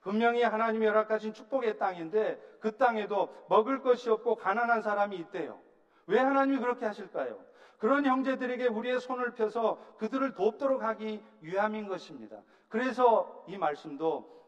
분명히 0.00 0.44
하나님이 0.44 0.86
허락하신 0.86 1.32
축복의 1.32 1.76
땅인데 1.76 2.40
그 2.60 2.76
땅에도 2.76 3.34
먹을 3.48 3.82
것이 3.82 4.10
없고 4.10 4.36
가난한 4.36 4.80
사람이 4.80 5.16
있대요. 5.16 5.58
왜 6.06 6.20
하나님이 6.20 6.60
그렇게 6.60 6.86
하실까요? 6.86 7.44
그런 7.78 8.06
형제들에게 8.06 8.68
우리의 8.68 9.00
손을 9.00 9.34
펴서 9.34 9.76
그들을 9.98 10.36
돕도록 10.36 10.84
하기 10.84 11.20
위함인 11.40 11.88
것입니다. 11.88 12.40
그래서 12.68 13.44
이 13.48 13.58
말씀도 13.58 14.41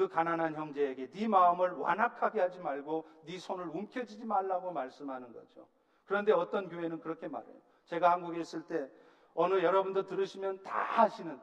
그 0.00 0.08
가난한 0.08 0.54
형제에게 0.54 1.10
네 1.10 1.28
마음을 1.28 1.72
완악하게 1.72 2.40
하지 2.40 2.58
말고 2.58 3.06
네 3.26 3.36
손을 3.36 3.66
움켜쥐지 3.66 4.24
말라고 4.24 4.72
말씀하는 4.72 5.30
거죠. 5.30 5.68
그런데 6.06 6.32
어떤 6.32 6.70
교회는 6.70 7.00
그렇게 7.00 7.28
말해요. 7.28 7.54
제가 7.84 8.10
한국에 8.12 8.40
있을 8.40 8.62
때 8.62 8.88
어느 9.34 9.62
여러분도 9.62 10.06
들으시면 10.06 10.62
다 10.62 10.78
하시는 11.02 11.38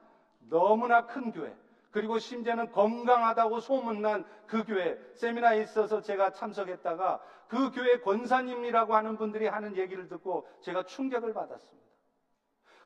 너무나 0.50 1.06
큰 1.06 1.32
교회 1.32 1.56
그리고 1.92 2.18
심지어는 2.18 2.72
건강하다고 2.72 3.60
소문난 3.60 4.26
그 4.48 4.64
교회 4.64 4.98
세미나에 5.14 5.62
있어서 5.62 6.02
제가 6.02 6.32
참석했다가 6.32 7.22
그 7.48 7.70
교회 7.70 8.00
권사님이라고 8.00 8.96
하는 8.96 9.18
분들이 9.18 9.46
하는 9.46 9.76
얘기를 9.76 10.08
듣고 10.08 10.48
제가 10.62 10.82
충격을 10.82 11.32
받았습니다. 11.32 11.88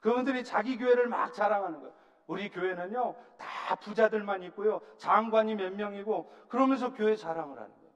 그분들이 0.02 0.44
자기 0.44 0.78
교회를 0.78 1.08
막 1.08 1.32
자랑하는 1.32 1.80
거예요. 1.80 1.96
우리 2.28 2.50
교회는요, 2.50 3.16
다 3.38 3.76
부자들만 3.76 4.44
있고요, 4.44 4.82
장관이 4.98 5.56
몇 5.56 5.74
명이고, 5.74 6.32
그러면서 6.48 6.94
교회 6.94 7.16
자랑을 7.16 7.58
하는 7.58 7.70
거예요. 7.70 7.92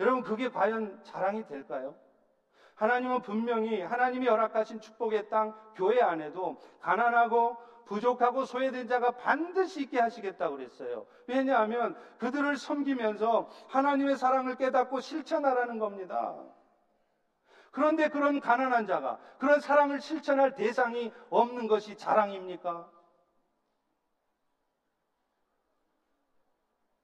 여러분, 0.00 0.22
그게 0.22 0.48
과연 0.48 1.02
자랑이 1.04 1.46
될까요? 1.46 1.94
하나님은 2.74 3.22
분명히 3.22 3.80
하나님이 3.80 4.26
허락하신 4.26 4.80
축복의 4.80 5.28
땅 5.28 5.54
교회 5.76 6.00
안에도 6.00 6.60
가난하고 6.80 7.56
부족하고 7.84 8.44
소외된 8.44 8.88
자가 8.88 9.12
반드시 9.12 9.82
있게 9.82 10.00
하시겠다고 10.00 10.56
그랬어요. 10.56 11.06
왜냐하면 11.26 11.96
그들을 12.18 12.56
섬기면서 12.56 13.50
하나님의 13.68 14.16
사랑을 14.16 14.56
깨닫고 14.56 15.00
실천하라는 15.00 15.78
겁니다. 15.78 16.34
그런데 17.70 18.08
그런 18.08 18.40
가난한 18.40 18.86
자가 18.86 19.18
그런 19.38 19.60
사랑을 19.60 20.00
실천할 20.00 20.54
대상이 20.54 21.12
없는 21.30 21.68
것이 21.68 21.96
자랑입니까? 21.96 22.90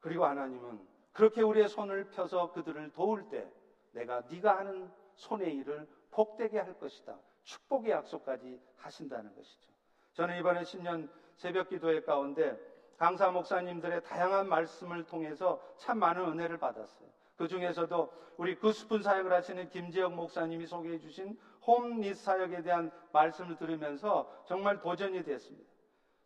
그리고 0.09 0.25
하나님은 0.25 0.81
그렇게 1.13 1.43
우리의 1.43 1.69
손을 1.69 2.09
펴서 2.09 2.51
그들을 2.53 2.93
도울 2.93 3.29
때 3.29 3.47
내가 3.93 4.23
네가 4.31 4.57
하는 4.57 4.91
손의 5.17 5.55
일을 5.57 5.87
복되게 6.11 6.59
할 6.59 6.79
것이다. 6.79 7.19
축복의 7.43 7.91
약속까지 7.91 8.59
하신다는 8.77 9.35
것이죠. 9.35 9.71
저는 10.15 10.39
이번에 10.39 10.65
신년 10.65 11.11
새벽 11.37 11.69
기도회 11.69 12.05
가운데 12.05 12.59
강사 12.97 13.31
목사님들의 13.31 14.03
다양한 14.03 14.49
말씀을 14.49 15.05
통해서 15.05 15.63
참 15.77 15.99
많은 15.99 16.25
은혜를 16.25 16.57
받았어요. 16.57 17.11
그 17.37 17.47
중에서도 17.47 18.11
우리 18.39 18.59
구스푼 18.59 19.03
사역을 19.03 19.31
하시는 19.31 19.69
김재영 19.69 20.17
목사님이 20.17 20.67
소개해 20.67 20.99
주신 21.01 21.39
홈릿 21.67 22.17
사역에 22.17 22.63
대한 22.63 22.91
말씀을 23.13 23.57
들으면서 23.57 24.43
정말 24.47 24.81
도전이 24.81 25.23
됐습니다. 25.23 25.69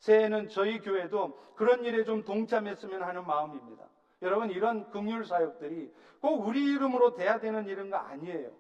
새해에는 0.03 0.49
저희 0.49 0.81
교회도 0.81 1.55
그런 1.55 1.85
일에 1.85 2.03
좀 2.03 2.25
동참했으면 2.25 3.03
하는 3.03 3.25
마음입니다. 3.25 3.85
여러분 4.23 4.51
이런 4.51 4.91
긍휼 4.91 5.25
사역들이 5.25 5.93
꼭 6.21 6.45
우리 6.47 6.73
이름으로 6.73 7.15
돼야 7.15 7.39
되는 7.39 7.69
일은 7.69 7.91
거 7.91 7.97
아니에요. 7.97 8.51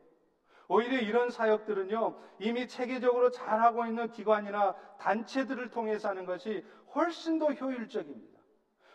오히려 0.69 0.99
이런 0.99 1.31
사역들은요, 1.31 2.17
이미 2.39 2.67
체계적으로 2.69 3.31
잘하고 3.31 3.87
있는 3.87 4.11
기관이나 4.13 4.75
단체들을 4.99 5.71
통해서 5.71 6.09
하는 6.09 6.25
것이 6.25 6.65
훨씬 6.95 7.39
더 7.41 7.53
효율적입니다. 7.53 8.41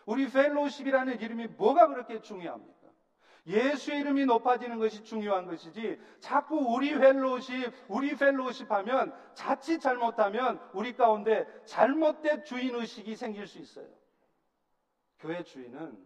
우리 0.06 0.30
Fellowship이라는 0.32 1.20
이름이 1.20 1.48
뭐가 1.48 1.88
그렇게 1.88 2.22
중요합니까? 2.22 2.77
예수의 3.48 4.02
이름이 4.02 4.26
높아지는 4.26 4.78
것이 4.78 5.02
중요한 5.04 5.46
것이지 5.46 5.98
자꾸 6.20 6.58
우리 6.58 6.94
Fellowship, 6.98 7.72
우리 7.88 8.14
Fellowship 8.14 8.70
하면 8.70 9.14
자칫 9.34 9.80
잘못하면 9.80 10.60
우리 10.74 10.92
가운데 10.92 11.48
잘못된 11.64 12.44
주인 12.44 12.76
의식이 12.76 13.16
생길 13.16 13.48
수 13.48 13.58
있어요. 13.58 13.88
교회 15.20 15.42
주인은 15.42 15.98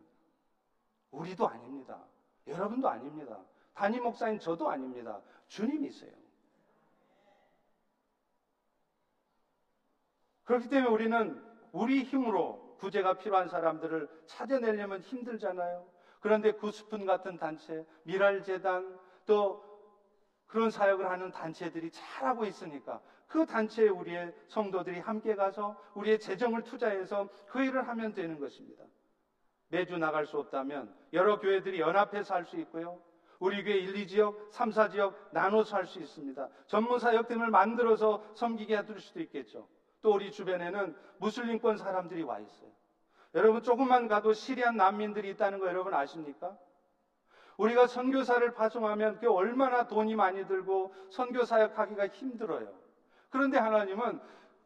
우리도 1.09 1.47
아닙니다. 1.47 2.05
여러분도 2.45 2.87
아닙니다. 2.87 3.43
담임 3.73 4.03
목사인 4.03 4.37
저도 4.37 4.69
아닙니다. 4.69 5.19
주님이세요. 5.47 6.11
그렇기 10.43 10.69
때문에 10.69 10.91
우리는 10.91 11.43
우리 11.71 12.03
힘으로 12.03 12.75
구제가 12.77 13.17
필요한 13.17 13.47
사람들을 13.47 14.07
찾아내려면 14.25 15.01
힘들잖아요. 15.01 15.87
그런데 16.21 16.51
구스푼 16.51 17.05
같은 17.05 17.37
단체, 17.37 17.85
미랄재단, 18.03 18.97
또 19.25 19.69
그런 20.47 20.69
사역을 20.69 21.09
하는 21.09 21.31
단체들이 21.31 21.91
잘하고 21.91 22.45
있으니까 22.45 23.01
그 23.27 23.45
단체에 23.45 23.89
우리의 23.89 24.33
성도들이 24.47 24.99
함께 24.99 25.35
가서 25.35 25.81
우리의 25.95 26.19
재정을 26.19 26.63
투자해서 26.63 27.29
그 27.47 27.63
일을 27.63 27.87
하면 27.87 28.13
되는 28.13 28.39
것입니다. 28.39 28.83
매주 29.69 29.97
나갈 29.97 30.25
수 30.25 30.37
없다면 30.37 30.93
여러 31.13 31.39
교회들이 31.39 31.79
연합해서 31.79 32.35
할 32.35 32.45
수 32.45 32.57
있고요. 32.59 33.01
우리 33.39 33.63
교회 33.63 33.77
1, 33.77 33.93
2지역, 34.05 34.51
3, 34.51 34.69
4지역 34.69 35.15
나눠서 35.31 35.77
할 35.77 35.85
수 35.87 35.99
있습니다. 35.99 36.49
전문 36.67 36.99
사역팀을 36.99 37.49
만들어서 37.49 38.21
섬기게 38.35 38.77
해둘 38.77 38.99
수도 38.99 39.19
있겠죠. 39.21 39.67
또 40.01 40.13
우리 40.13 40.29
주변에는 40.29 40.95
무슬림권 41.17 41.77
사람들이 41.77 42.21
와 42.21 42.39
있어요. 42.39 42.69
여러분 43.33 43.61
조금만 43.61 44.07
가도 44.07 44.33
시리안 44.33 44.77
난민들이 44.77 45.29
있다는 45.31 45.59
거 45.59 45.67
여러분 45.67 45.93
아십니까? 45.93 46.57
우리가 47.57 47.87
선교사를 47.87 48.53
파송하면 48.53 49.19
그 49.19 49.31
얼마나 49.31 49.87
돈이 49.87 50.15
많이 50.15 50.45
들고 50.47 50.93
선교 51.09 51.45
사역하기가 51.45 52.07
힘들어요. 52.07 52.67
그런데 53.29 53.57
하나님은 53.57 54.19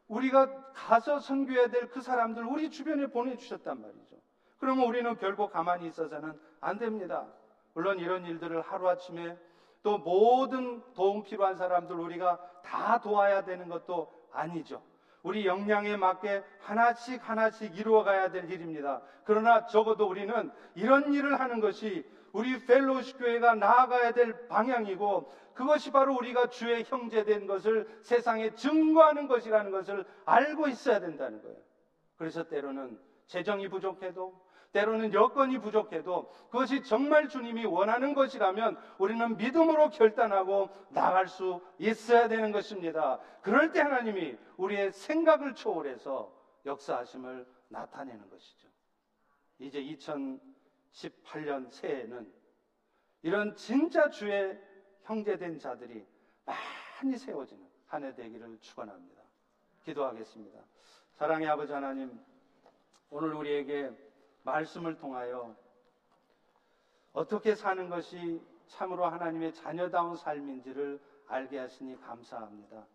우리가 0.08 0.72
가서 0.74 1.20
선교해야 1.20 1.68
될 1.68 1.90
그 1.90 2.02
사람들 2.02 2.44
우리 2.44 2.70
주변에 2.70 3.08
보내주셨단 3.08 3.82
말이죠. 3.82 4.16
그러면 4.58 4.88
우리는 4.88 5.16
결국 5.18 5.52
가만히 5.52 5.88
있어서는 5.88 6.40
안 6.62 6.78
됩니다. 6.78 7.28
물론 7.74 8.00
이런 8.00 8.26
일들을 8.26 8.62
하루아침에 8.62 9.38
또 9.84 9.98
모든 9.98 10.82
도움 10.94 11.24
필요한 11.24 11.56
사람들 11.56 11.96
우리가 11.96 12.40
다 12.64 13.00
도와야 13.00 13.44
되는 13.44 13.70
것도 13.70 14.12
아니죠. 14.32 14.82
우리 15.26 15.48
역량에 15.48 15.98
맞게 15.98 16.44
하나씩 16.60 17.28
하나씩 17.28 17.76
이루어가야 17.76 18.30
될 18.30 18.50
일입니다. 18.52 19.02
그러나 19.24 19.66
적어도 19.66 20.08
우리는 20.08 20.52
이런 20.76 21.12
일을 21.12 21.40
하는 21.40 21.60
것이 21.60 22.08
우리 22.32 22.64
펠로시 22.64 23.18
교회가 23.18 23.56
나아가야 23.56 24.12
될 24.12 24.48
방향이고 24.48 25.34
그것이 25.56 25.92
바로 25.92 26.16
우리가 26.16 26.50
주의 26.50 26.84
형제된 26.84 27.48
것을 27.48 27.88
세상에 28.04 28.54
증거하는 28.54 29.28
것이라는 29.28 29.72
것을 29.72 30.06
알고 30.26 30.68
있어야 30.68 31.00
된다는 31.00 31.42
거예요. 31.42 31.58
그래서 32.18 32.44
때로는 32.48 33.00
재정이 33.26 33.68
부족해도 33.70 34.40
때로는 34.76 35.14
여건이 35.14 35.60
부족해도 35.60 36.30
그것이 36.52 36.84
정말 36.84 37.30
주님이 37.30 37.66
원하는 37.66 38.14
것이라면 38.14 38.78
우리는 38.98 39.38
믿음으로 39.38 39.90
결단하고 39.90 40.70
나갈 40.90 41.30
수 41.30 41.62
있어야 41.80 42.28
되는 42.28 42.52
것입니다. 42.52 43.22
그럴 43.42 43.72
때 43.72 43.80
하나님이 43.80 44.38
우리의 44.58 44.92
생각을 44.92 45.56
초월해서 45.56 46.30
역사하심을 46.66 47.48
나타내는 47.70 48.30
것이죠. 48.30 48.68
이제 49.60 49.82
2018년 49.82 51.72
새해에는 51.72 52.30
이런 53.22 53.56
진짜 53.56 54.10
주의 54.10 54.60
형제된 55.04 55.58
자들이 55.58 56.06
많이 56.44 57.18
세워지는 57.18 57.66
한 57.88 58.04
해 58.04 58.14
되기를 58.14 58.58
축원합니다. 58.60 59.24
기도하겠습니다. 59.86 60.60
사랑의 61.14 61.48
아버지 61.48 61.72
하나님, 61.72 62.20
오늘 63.10 63.34
우리에게 63.36 64.05
말씀을 64.46 64.96
통하여 64.96 65.56
어떻게 67.12 67.56
사는 67.56 67.90
것이 67.90 68.42
참으로 68.68 69.06
하나님의 69.06 69.54
자녀다운 69.54 70.16
삶인지를 70.16 71.02
알게 71.28 71.58
하시니 71.58 72.00
감사합니다. 72.00 72.86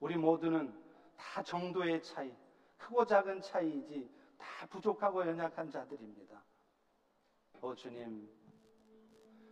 우리 0.00 0.16
모두는 0.16 0.74
다 1.16 1.42
정도의 1.42 2.02
차이, 2.02 2.34
크고 2.76 3.04
작은 3.04 3.40
차이이지 3.40 4.10
다 4.36 4.66
부족하고 4.66 5.26
연약한 5.26 5.70
자들입니다. 5.70 6.42
오 7.60 7.74
주님, 7.74 8.28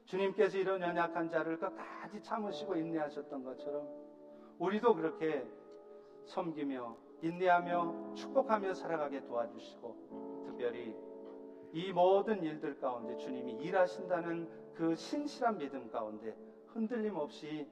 주님께서 0.05 0.59
이런 0.59 0.81
연약한 0.81 1.29
자를 1.29 1.59
끝까지 1.59 2.23
참으시고 2.23 2.77
인내하셨던 2.77 3.43
것처럼 3.43 3.89
우리도 4.59 4.95
그렇게 4.95 5.47
섬기며 6.25 6.97
인내하며 7.23 8.15
축복하며 8.15 8.75
살아가게 8.75 9.23
도와주시고 9.25 10.45
특별히 10.47 10.97
이 11.77 11.93
모든 11.93 12.43
일들 12.43 12.81
가운데 12.81 13.15
주님이 13.19 13.53
일하신다는 13.53 14.49
그 14.73 14.95
신실한 14.95 15.59
믿음 15.59 15.91
가운데 15.91 16.35
흔들림 16.69 17.15
없이 17.17 17.69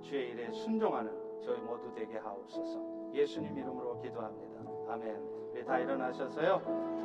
주의 0.00 0.30
일에 0.30 0.48
순종하는 0.52 1.12
저희 1.42 1.58
모두 1.58 1.92
되게 1.92 2.18
하옵소서. 2.18 3.10
예수님 3.12 3.58
이름으로 3.58 4.00
기도합니다. 4.00 4.92
아멘. 4.92 5.16
우리 5.50 5.64
다 5.64 5.76
일어나셔서요. 5.76 6.62
예. 6.68 6.95